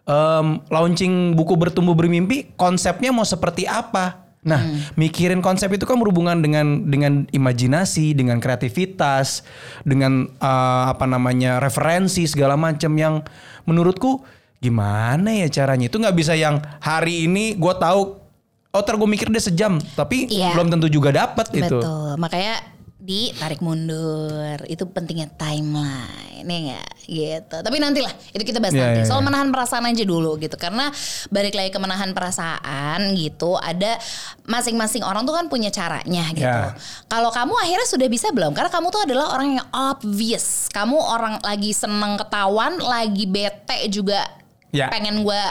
em, 0.09 0.61
launching 0.71 1.35
buku 1.35 1.59
bertumbuh 1.59 1.93
bermimpi 1.93 2.55
konsepnya 2.57 3.11
mau 3.11 3.27
seperti 3.27 3.69
apa? 3.69 4.25
Nah 4.45 4.61
mikirin 5.01 5.41
konsep 5.41 5.73
itu 5.73 5.89
kan 5.89 5.97
berhubungan 5.97 6.45
dengan 6.45 6.85
dengan 6.85 7.25
imajinasi 7.33 8.13
dengan 8.13 8.39
kreativitas 8.45 9.41
dengan 9.89 10.29
eh, 10.29 10.85
apa 10.89 11.09
namanya 11.09 11.59
referensi 11.65 12.29
segala 12.29 12.55
macam 12.55 12.93
yang 12.97 13.25
menurutku 13.65 14.21
gimana 14.61 15.33
ya 15.33 15.49
caranya? 15.49 15.89
Itu 15.89 16.01
nggak 16.01 16.17
bisa 16.17 16.37
yang 16.37 16.61
hari 16.81 17.29
ini 17.29 17.57
gue 17.57 17.75
tahu 17.77 18.24
oh 18.75 18.83
gue 18.83 19.09
mikir 19.09 19.31
dia 19.31 19.41
sejam 19.41 19.79
tapi 19.95 20.27
Iya. 20.27 20.53
belum 20.59 20.69
tentu 20.69 20.91
juga 20.91 21.15
dapat 21.15 21.47
itu 21.55 21.79
Betul. 21.79 22.19
Makanya 22.19 22.75
ditarik 23.05 23.61
mundur. 23.61 24.57
Itu 24.65 24.89
pentingnya 24.89 25.29
timeline. 25.37 26.49
Ya 26.49 26.57
enggak? 26.57 26.89
Gitu. 27.05 27.57
Tapi 27.61 27.77
nantilah 27.77 28.13
itu 28.33 28.43
kita 28.49 28.65
bahas 28.65 28.73
Iya, 28.73 28.81
nanti. 28.81 29.01
iya, 29.05 29.09
Soal 29.09 29.21
iya. 29.21 29.27
menahan 29.29 29.49
perasaan 29.53 29.85
aja 29.85 30.05
dulu 30.09 30.41
gitu. 30.41 30.57
Karena 30.57 30.89
balik 31.29 31.53
lagi 31.53 31.69
ke 31.69 31.77
menahan 31.77 32.17
perasaan 32.17 33.13
gitu, 33.13 33.61
ada 33.61 34.01
masing-masing 34.49 35.05
orang 35.05 35.29
tuh 35.29 35.37
kan 35.37 35.53
punya 35.53 35.69
caranya 35.69 36.25
gitu. 36.33 36.49
Iya. 36.49 36.73
Kalau 37.05 37.29
kamu 37.29 37.53
akhirnya 37.61 37.89
sudah 37.89 38.09
bisa 38.09 38.33
belum? 38.33 38.57
Karena 38.57 38.73
kamu 38.73 38.87
tuh 38.89 39.03
adalah 39.05 39.37
orang 39.37 39.61
yang 39.61 39.69
obvious. 39.69 40.73
Kamu 40.73 40.97
orang 40.97 41.45
lagi 41.45 41.77
seneng 41.77 42.17
ketahuan, 42.17 42.81
lagi 42.81 43.29
bete 43.29 43.85
juga 43.93 44.25
Ya. 44.73 44.89
pengen 44.91 45.23
gua 45.23 45.45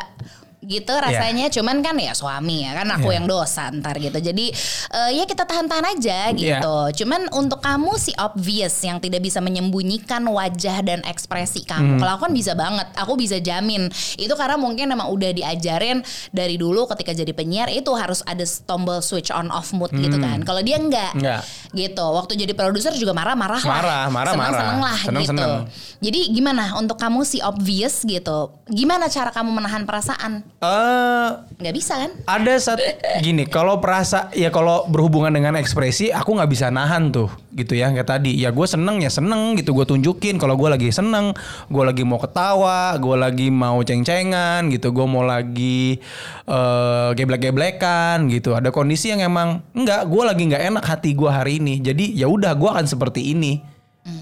gitu 0.64 0.94
rasanya. 0.94 1.48
Cuman 1.48 1.80
kan 1.80 1.96
ya 1.96 2.12
suami 2.12 2.64
ya 2.64 2.74
kan 2.74 2.88
aku 2.92 3.10
Iya. 3.10 3.16
yang 3.20 3.26
dosa 3.26 3.68
ntar 3.70 3.96
gitu. 3.98 4.16
Jadi 4.16 4.50
eh, 4.90 5.10
ya 5.14 5.24
kita 5.24 5.44
tahan-tahan 5.44 5.86
aja 5.94 6.32
gitu. 6.32 6.76
Cuman 7.04 7.28
untuk 7.32 7.60
kamu 7.60 7.96
si 7.96 8.12
obvious 8.16 8.74
yang 8.82 8.98
tidak 8.98 9.22
bisa 9.22 9.40
menyembunyikan 9.40 10.24
wajah 10.24 10.82
dan 10.82 11.00
ekspresi 11.04 11.64
kamu 11.64 11.98
kalau 11.98 12.16
aku 12.16 12.28
kan 12.28 12.34
bisa 12.34 12.54
banget. 12.54 12.88
Aku 12.96 13.14
bisa 13.14 13.38
jamin. 13.38 13.88
Itu 14.16 14.34
karena 14.34 14.56
mungkin 14.56 14.88
emang 14.88 15.10
udah 15.10 15.32
diajarin 15.32 16.02
dari 16.30 16.56
dulu 16.56 16.88
ketika 16.88 17.12
jadi 17.12 17.32
penyiar 17.32 17.68
itu 17.68 17.92
harus 17.94 18.24
ada 18.24 18.42
tombol 18.64 19.00
switch 19.00 19.30
on 19.30 19.50
off 19.50 19.72
mood 19.72 19.92
gitu 19.92 20.16
kan. 20.16 20.42
Kalau 20.42 20.60
dia 20.60 20.78
enggak 20.78 21.14
Enggak. 21.14 21.42
gitu. 21.72 22.06
Waktu 22.06 22.34
jadi 22.38 22.54
produser 22.54 22.94
juga 22.94 23.12
marah-marah 23.12 23.60
lah. 23.60 23.70
Marah, 23.74 24.04
marah, 24.08 24.34
seneng, 24.34 24.42
marah. 24.44 24.60
seneng 24.60 24.80
lah 24.80 24.98
Seneng, 25.00 25.22
gitu. 25.24 25.32
seneng. 25.34 25.54
jadi 26.00 26.20
gimana 26.30 26.64
untuk 26.76 26.98
kamu 26.98 27.22
si 27.24 27.38
obvious 27.40 28.04
gitu? 28.04 28.52
Gimana 28.66 29.08
cara 29.08 29.30
kamu 29.30 29.50
menahan 29.52 29.84
perasaan 29.84 30.46
eh 30.64 31.30
nggak 31.60 31.76
bisa 31.76 31.94
kan? 32.00 32.12
ada 32.24 32.54
saat 32.56 32.80
gini 33.20 33.44
kalau 33.44 33.84
perasa 33.84 34.32
ya 34.32 34.48
kalau 34.48 34.88
berhubungan 34.88 35.36
dengan 35.36 35.60
ekspresi 35.60 36.08
aku 36.16 36.40
nggak 36.40 36.52
bisa 36.52 36.72
nahan 36.72 37.12
tuh 37.12 37.28
gitu 37.54 37.76
ya 37.76 37.92
kayak 37.92 38.08
tadi. 38.08 38.34
Ya 38.40 38.50
gue 38.50 38.64
seneng 38.64 39.04
ya 39.04 39.12
seneng 39.12 39.60
gitu. 39.60 39.76
Gue 39.76 39.84
tunjukin 39.84 40.40
kalau 40.40 40.56
gue 40.56 40.72
lagi 40.72 40.90
seneng 40.90 41.36
gue 41.68 41.84
lagi 41.84 42.08
mau 42.08 42.18
ketawa 42.18 42.96
gue 42.98 43.16
lagi 43.20 43.48
mau 43.52 43.84
ceng-cengan 43.84 44.72
gitu. 44.72 44.96
Gue 44.96 45.06
mau 45.06 45.22
lagi 45.22 46.00
eh, 46.48 47.10
geblek-geblekan 47.14 48.32
gitu. 48.32 48.56
Ada 48.56 48.72
kondisi 48.72 49.12
yang 49.12 49.22
emang 49.22 49.62
enggak 49.76 50.08
gue 50.08 50.24
lagi 50.24 50.44
nggak 50.48 50.64
enak 50.74 50.86
hati 50.88 51.12
gue 51.14 51.30
hari 51.30 51.60
ini. 51.60 51.84
Jadi 51.84 52.16
ya 52.16 52.32
udah 52.32 52.56
gue 52.56 52.70
akan 52.72 52.88
seperti 52.88 53.36
ini 53.36 53.60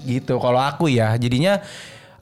gitu. 0.04 0.42
Kalau 0.42 0.58
aku 0.58 0.90
ya 0.90 1.14
jadinya 1.16 1.62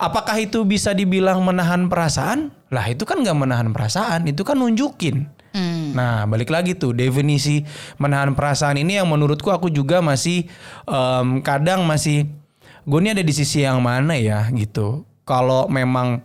Apakah 0.00 0.40
itu 0.40 0.64
bisa 0.64 0.96
dibilang 0.96 1.44
menahan 1.44 1.92
perasaan? 1.92 2.56
Lah 2.70 2.86
itu 2.86 3.02
kan 3.02 3.18
nggak 3.18 3.36
menahan 3.36 3.68
perasaan, 3.74 4.26
itu 4.30 4.46
kan 4.46 4.58
nunjukin. 4.58 5.26
Nah 5.90 6.22
balik 6.30 6.54
lagi 6.54 6.78
tuh 6.78 6.94
definisi 6.94 7.66
menahan 7.98 8.38
perasaan 8.38 8.78
ini 8.78 9.02
yang 9.02 9.10
menurutku 9.10 9.50
aku 9.50 9.66
juga 9.66 9.98
masih 9.98 10.46
em, 10.86 11.42
kadang 11.42 11.82
masih 11.82 12.30
gue 12.86 12.98
ini 13.02 13.10
ada 13.10 13.24
di 13.26 13.34
sisi 13.34 13.66
yang 13.66 13.82
mana 13.82 14.14
ya 14.14 14.46
gitu. 14.54 15.02
Kalau 15.26 15.66
memang 15.66 16.22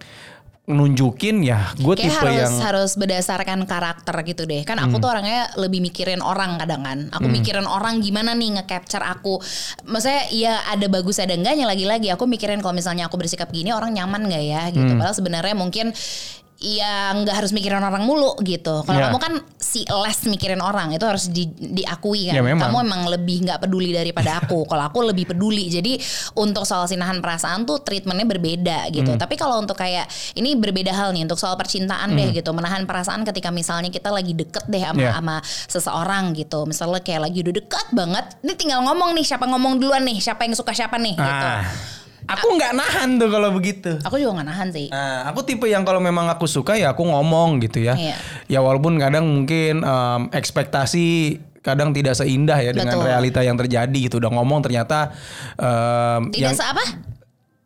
nunjukin 0.65 1.45
ya 1.45 1.78
gue 1.78 1.93
tipe 1.93 2.10
harus 2.10 2.41
yang 2.41 2.58
harus 2.58 2.97
berdasarkan 2.97 3.69
karakter 3.69 4.15
gitu 4.25 4.49
deh. 4.49 4.65
Kan 4.65 4.82
aku 4.82 4.97
tuh 4.97 5.13
orangnya 5.13 5.54
lebih 5.62 5.78
mikirin 5.78 6.25
orang 6.25 6.58
kadang 6.58 6.82
kan. 6.82 6.99
Aku 7.13 7.30
mikirin 7.30 7.69
orang 7.69 8.01
gimana 8.01 8.34
nih 8.34 8.58
nge-capture 8.58 9.06
aku. 9.06 9.38
Maksudnya 9.86 10.25
ya 10.34 10.54
ada 10.65 10.89
bagus 10.89 11.21
ada 11.21 11.38
enggaknya 11.38 11.69
lagi-lagi. 11.69 12.10
Aku 12.10 12.25
mikirin 12.25 12.65
kalau 12.65 12.73
misalnya 12.73 13.06
aku 13.06 13.21
bersikap 13.21 13.54
gini 13.54 13.69
orang 13.69 13.93
nyaman 13.93 14.25
nggak 14.25 14.43
ya 14.43 14.63
gitu. 14.73 14.91
Padahal 14.97 15.13
sebenarnya 15.13 15.54
mungkin 15.54 15.93
ya 16.56 17.12
nggak 17.12 17.36
harus 17.36 17.52
mikirin 17.52 17.78
orang 17.78 18.02
mulu 18.02 18.32
gitu. 18.39 18.80
Kalau 18.82 18.96
Ya. 18.96 19.12
kamu 19.12 19.20
kan 19.20 19.34
si 19.56 19.84
less 19.86 20.24
mikirin 20.24 20.60
orang 20.60 20.89
itu 20.89 21.04
harus 21.04 21.28
di- 21.28 21.52
diakui 21.52 22.32
kan. 22.32 22.36
Ya, 22.36 22.41
memang. 22.41 22.72
Kamu 22.72 22.78
emang 22.82 23.02
lebih 23.08 23.44
nggak 23.44 23.60
peduli 23.62 23.91
daripada 23.91 24.32
aku. 24.39 24.63
kalau 24.63 24.88
aku 24.88 25.04
lebih 25.04 25.28
peduli. 25.28 25.68
Jadi 25.68 26.00
untuk 26.34 26.63
soal 26.63 26.88
sinahan 26.88 27.20
perasaan 27.20 27.63
tuh 27.63 27.80
treatmentnya 27.80 28.24
berbeda 28.26 28.88
gitu. 28.89 29.13
Hmm. 29.13 29.20
Tapi 29.20 29.36
kalau 29.36 29.60
untuk 29.60 29.76
kayak 29.76 30.08
ini 30.34 30.56
berbeda 30.56 30.89
hal 30.89 31.12
nih 31.12 31.24
untuk 31.24 31.36
soal 31.36 31.54
percintaan 31.56 32.15
deh 32.15 32.32
gitu. 32.32 32.50
Menahan 32.50 32.88
perasaan 32.88 33.22
ketika 33.24 33.52
misalnya 33.52 33.91
kita 33.91 34.08
lagi 34.10 34.32
deket 34.32 34.63
deh 34.65 34.80
sama 34.82 35.02
Yeah. 35.02 35.13
sama 35.13 35.36
seseorang 35.68 36.32
gitu. 36.34 36.63
Misalnya 36.63 37.00
kayak 37.00 37.22
lagi 37.26 37.44
udah 37.44 37.54
dekat 37.54 37.88
banget. 37.91 38.26
Ini 38.41 38.54
tinggal 38.56 38.80
ngomong 38.82 39.12
nih 39.12 39.26
siapa 39.26 39.44
ngomong 39.44 39.76
duluan 39.76 40.02
nih. 40.02 40.18
Siapa 40.18 40.44
yang 40.44 40.56
suka 40.56 40.72
siapa 40.72 40.96
nih 40.96 41.13
gitu. 41.13 41.48
Aku 42.26 42.48
nggak 42.54 42.74
nahan 42.74 43.10
tuh 43.16 43.30
kalau 43.30 43.50
begitu. 43.50 43.98
Aku 44.02 44.18
juga 44.18 44.42
gak 44.42 44.48
nahan 44.50 44.68
sih. 44.70 44.88
Nah, 44.90 45.30
aku 45.30 45.46
tipe 45.46 45.66
yang 45.66 45.86
kalau 45.86 45.98
memang 46.00 46.26
aku 46.28 46.46
suka 46.46 46.74
ya 46.76 46.92
aku 46.92 47.06
ngomong 47.06 47.62
gitu 47.62 47.82
ya. 47.82 47.94
Iya. 47.94 48.16
Ya 48.48 48.60
walaupun 48.60 48.98
kadang 48.98 49.26
mungkin 49.26 49.82
em, 49.82 50.22
ekspektasi 50.34 51.38
kadang 51.62 51.94
tidak 51.94 52.14
seindah 52.14 52.62
ya 52.62 52.72
dengan 52.72 52.98
Betul. 52.98 53.10
realita 53.10 53.42
yang 53.42 53.58
terjadi 53.58 53.98
gitu. 53.98 54.18
Udah 54.18 54.30
ngomong 54.34 54.62
ternyata 54.62 55.14
em, 55.58 56.30
Tidak 56.30 56.54
yang 56.54 56.58
apa? 56.58 56.86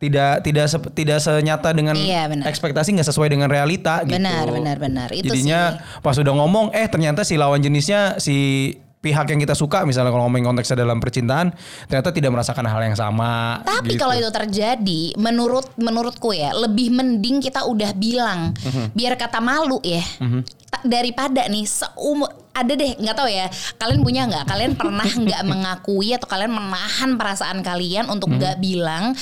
tidak 0.00 0.40
tidak 0.40 0.64
se- 0.64 0.92
tidak 0.96 1.20
senyata 1.20 1.76
dengan 1.76 1.92
Iya, 1.92 2.24
benar. 2.24 2.48
ekspektasi 2.48 2.96
nggak 2.96 3.08
sesuai 3.12 3.28
dengan 3.28 3.52
realita 3.52 4.00
gitu. 4.08 4.16
Benar, 4.16 4.48
benar, 4.48 4.76
benar. 4.80 5.08
Itu 5.12 5.28
Jadinya 5.28 5.76
pas 6.00 6.16
udah 6.16 6.32
ngomong 6.32 6.72
eh 6.72 6.88
ternyata 6.88 7.20
si 7.20 7.36
lawan 7.36 7.60
jenisnya 7.60 8.16
si 8.16 8.72
pihak 9.00 9.32
yang 9.32 9.40
kita 9.40 9.56
suka 9.56 9.82
misalnya 9.82 10.12
kalau 10.12 10.28
ngomongin 10.28 10.44
konteksnya 10.46 10.76
dalam 10.78 11.00
percintaan 11.00 11.56
ternyata 11.88 12.12
tidak 12.12 12.30
merasakan 12.30 12.68
hal 12.68 12.80
yang 12.84 12.92
sama. 12.92 13.64
Tapi 13.64 13.96
gitu. 13.96 14.00
kalau 14.00 14.12
itu 14.12 14.28
terjadi, 14.28 15.02
menurut 15.16 15.72
menurutku 15.74 16.30
ya, 16.30 16.52
lebih 16.52 16.92
mending 16.92 17.40
kita 17.40 17.64
udah 17.64 17.96
bilang, 17.96 18.52
Mhm. 18.54 18.92
biar 18.92 19.16
kata 19.16 19.40
malu 19.40 19.80
ya, 19.80 20.04
Ta- 20.68 20.84
daripada 20.84 21.48
nih 21.48 21.64
seumur 21.64 22.28
ada 22.52 22.72
deh 22.72 22.92
nggak 22.94 23.16
tahu 23.16 23.26
ya, 23.26 23.48
kalian 23.74 24.00
punya 24.04 24.22
nggak? 24.28 24.44
Kalian 24.44 24.72
pernah 24.76 25.08
nggak 25.24 25.42
mengakui 25.42 26.12
atau 26.12 26.28
kalian 26.28 26.52
menahan 26.52 27.16
perasaan 27.16 27.64
kalian 27.64 28.04
untuk 28.06 28.28
Mhm. 28.28 28.36
nggak 28.36 28.56
bilang? 28.60 29.16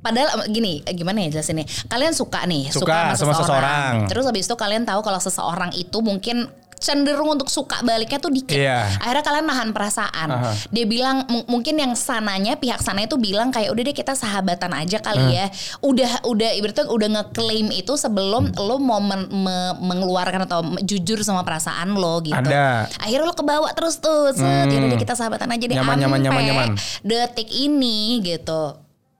Padahal 0.00 0.48
gini, 0.48 0.80
gimana 0.92 1.24
ya 1.24 1.40
jelasinnya? 1.40 1.68
Kalian 1.84 2.16
suka 2.16 2.44
nih, 2.44 2.72
Suka 2.72 3.12
sama 3.12 3.36
seseorang. 3.36 4.08
Terus 4.08 4.24
habis 4.24 4.44
itu 4.44 4.56
kalian 4.56 4.84
tahu 4.84 5.00
kalau 5.00 5.20
seseorang 5.20 5.72
itu 5.72 6.00
mungkin 6.00 6.48
cenderung 6.80 7.28
untuk 7.30 7.46
suka 7.46 7.78
baliknya 7.80 8.16
tuh 8.16 8.32
dikit. 8.32 8.56
Iya. 8.56 8.88
Akhirnya 8.96 9.20
kalian 9.20 9.46
nahan 9.46 9.68
perasaan. 9.70 10.28
Aha. 10.32 10.50
Dia 10.68 10.84
bilang 10.84 11.22
mungkin 11.44 11.76
yang 11.76 11.92
sananya 11.92 12.56
pihak 12.56 12.80
sana 12.80 13.04
itu 13.04 13.14
bilang 13.14 13.52
kayak 13.52 13.68
udah 13.68 13.82
deh 13.84 13.92
kita 13.92 14.16
sahabatan 14.16 14.72
aja 14.72 14.98
kali 14.98 15.36
ya. 15.36 15.52
Udah 15.78 16.24
udah 16.24 16.50
ibaratnya 16.56 16.88
udah 16.88 17.08
ngeklaim 17.10 17.68
itu 17.70 17.94
sebelum 17.94 18.56
lo 18.56 18.80
mau 18.80 18.98
men- 18.98 19.28
me- 19.28 19.76
mengeluarkan 19.78 20.48
atau 20.48 20.58
jujur 20.80 21.20
sama 21.20 21.44
perasaan 21.44 21.92
lo 21.92 22.24
gitu. 22.24 22.32
Ada. 22.34 22.88
Akhirnya 22.96 23.28
lo 23.28 23.36
kebawa 23.36 23.68
terus 23.70 24.00
tuh. 24.00 24.32
Set, 24.32 24.40
Hmm. 24.40 24.72
yaudah 24.72 24.88
deh 24.88 24.98
kita 24.98 25.12
sahabatan 25.12 25.52
aja 25.52 25.60
deh. 25.62 25.76
Nyaman, 25.76 25.96
nyaman, 26.00 26.18
nyaman, 26.18 26.42
nyaman. 26.42 26.68
Detik 27.00 27.52
ini 27.52 28.24
gitu. 28.24 28.72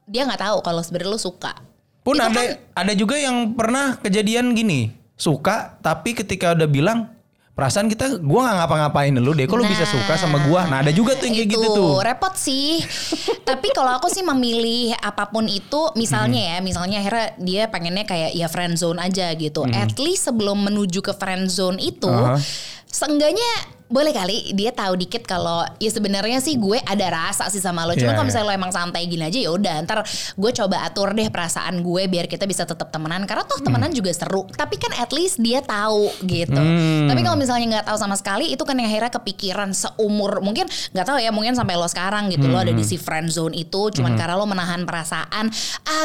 Dia 0.09 0.25
nggak 0.25 0.41
tahu 0.41 0.59
kalau 0.61 0.81
sebenarnya 0.81 1.13
lo 1.13 1.21
suka. 1.21 1.53
Pun 2.01 2.17
Itu 2.17 2.25
ada 2.25 2.41
kan- 2.41 2.57
ada 2.75 2.93
juga 2.97 3.15
yang 3.15 3.53
pernah 3.53 4.01
kejadian 4.01 4.57
gini 4.57 4.89
suka 5.13 5.77
tapi 5.79 6.17
ketika 6.17 6.57
udah 6.57 6.65
bilang 6.65 7.13
perasaan 7.51 7.87
kita 7.87 8.19
gua 8.19 8.47
nggak 8.47 8.57
ngapa-ngapain 8.57 9.13
lu 9.13 9.33
deh 9.33 9.45
kok 9.45 9.55
lu 9.55 9.67
bisa 9.67 9.85
suka 9.85 10.17
sama 10.17 10.41
gua 10.49 10.65
nah 10.65 10.81
ada 10.81 10.89
juga 10.91 11.13
tuh 11.13 11.29
yang 11.29 11.37
kayak 11.37 11.51
gitu 11.53 11.67
tuh 11.71 11.93
repot 12.01 12.33
sih. 12.33 12.81
Tapi 13.49 13.69
kalau 13.75 13.99
aku 13.99 14.07
sih 14.07 14.23
memilih 14.23 14.95
apa 14.97 15.27
pun 15.27 15.45
itu, 15.45 15.91
misalnya 15.93 16.39
Hmm. 16.39 16.51
ya, 16.55 16.57
misalnya 16.63 16.97
akhirnya 17.03 17.29
dia 17.37 17.63
pengennya 17.67 18.07
kayak 18.07 18.31
ya 18.31 18.47
friend 18.47 18.79
zone 18.79 19.03
aja 19.03 19.35
gitu. 19.35 19.67
At 19.67 19.99
least 19.99 20.31
sebelum 20.31 20.63
menuju 20.63 21.03
ke 21.03 21.13
friend 21.13 21.51
zone 21.51 21.77
itu, 21.77 22.07
Hmm. 22.07 22.35
Aha. 22.35 22.39
seenggaknya 22.87 23.51
boleh 23.91 24.15
kali 24.15 24.55
dia 24.55 24.71
tahu 24.71 24.95
dikit 24.95 25.27
kalau 25.27 25.67
ya 25.83 25.91
sebenarnya 25.91 26.39
sih 26.39 26.55
gue 26.57 26.79
ada 26.87 27.07
rasa 27.11 27.51
sih 27.51 27.59
sama 27.59 27.83
lo. 27.85 27.99
Cuma 27.99 28.15
kalau 28.15 28.25
iya. 28.25 28.31
misalnya 28.31 28.47
lo 28.47 28.55
emang 28.55 28.73
santai 28.73 29.11
gini 29.11 29.27
aja 29.27 29.39
ya 29.39 29.51
udah 29.51 29.83
ntar 29.85 30.07
gue 30.39 30.51
coba 30.55 30.87
atur 30.87 31.11
deh 31.11 31.27
perasaan 31.27 31.83
gue 31.83 32.07
biar 32.07 32.31
kita 32.31 32.47
bisa 32.47 32.63
tetap 32.63 32.95
temenan 32.95 33.27
karena 33.27 33.43
toh 33.45 33.59
temenan 33.59 33.91
juga 33.91 34.15
seru. 34.15 34.47
Tapi 34.47 34.79
kan 34.79 34.95
at 35.03 35.11
least 35.11 35.43
dia 35.43 35.59
tahu 35.61 36.07
gitu. 36.23 36.55
Hmm. 36.55 37.11
Tapi 37.11 37.21
kalau 37.27 37.37
misalnya 37.37 37.67
nggak 37.79 37.87
tahu 37.91 37.99
sama 37.99 38.15
sekali 38.15 38.55
itu 38.55 38.63
kan 38.63 38.79
yang 38.79 38.87
akhirnya 38.87 39.11
kepikiran 39.11 39.75
seumur 39.75 40.39
mungkin 40.39 40.71
nggak 40.95 41.07
tahu 41.07 41.19
ya 41.19 41.35
mungkin 41.35 41.59
sampai 41.59 41.75
lo 41.75 41.91
sekarang 41.91 42.31
gitu 42.31 42.47
lo 42.47 42.63
ada 42.63 42.71
di 42.71 42.87
si 42.87 42.95
friend 42.95 43.29
zone 43.35 43.59
itu 43.59 43.91
cuman 43.91 44.15
karena 44.15 44.39
lo 44.39 44.47
menahan 44.47 44.87
perasaan 44.87 45.51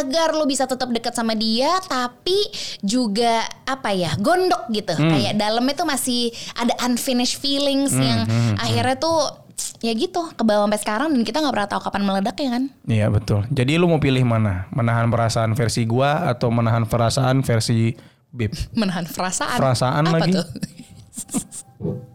agar 0.02 0.34
lo 0.34 0.50
bisa 0.50 0.66
tetap 0.66 0.90
dekat 0.90 1.14
sama 1.14 1.38
dia 1.38 1.70
tapi 1.86 2.50
juga 2.82 3.46
apa 3.66 3.94
ya 3.94 4.14
gondok 4.18 4.70
gitu 4.74 4.98
kayak 4.98 5.38
dalamnya 5.38 5.76
tuh 5.78 5.88
masih 5.88 6.34
ada 6.58 6.74
unfinished 6.86 7.38
feelings 7.76 7.94
yang 8.00 8.24
akhirnya 8.56 8.96
tuh 8.96 9.44
ya 9.84 9.92
gitu 9.92 10.32
ke 10.34 10.44
bawah 10.48 10.66
sampai 10.68 10.80
sekarang 10.80 11.08
dan 11.12 11.22
kita 11.28 11.38
nggak 11.44 11.54
pernah 11.54 11.70
tahu 11.70 11.82
kapan 11.84 12.04
meledak 12.08 12.36
ya 12.40 12.50
kan? 12.56 12.64
Iya 12.88 13.08
betul. 13.12 13.44
Jadi 13.52 13.76
lu 13.76 13.92
mau 13.92 14.00
pilih 14.00 14.24
mana? 14.24 14.72
Menahan 14.72 15.12
perasaan 15.12 15.52
versi 15.54 15.84
gua 15.84 16.26
atau 16.32 16.50
menahan 16.50 16.88
perasaan 16.88 17.44
versi 17.44 17.92
Bib? 18.32 18.52
Menahan 18.80 19.04
perasaan? 19.08 19.60
Perasaan 19.60 20.04
apa 20.08 20.18
lagi. 20.24 20.34
tuh 20.36 20.46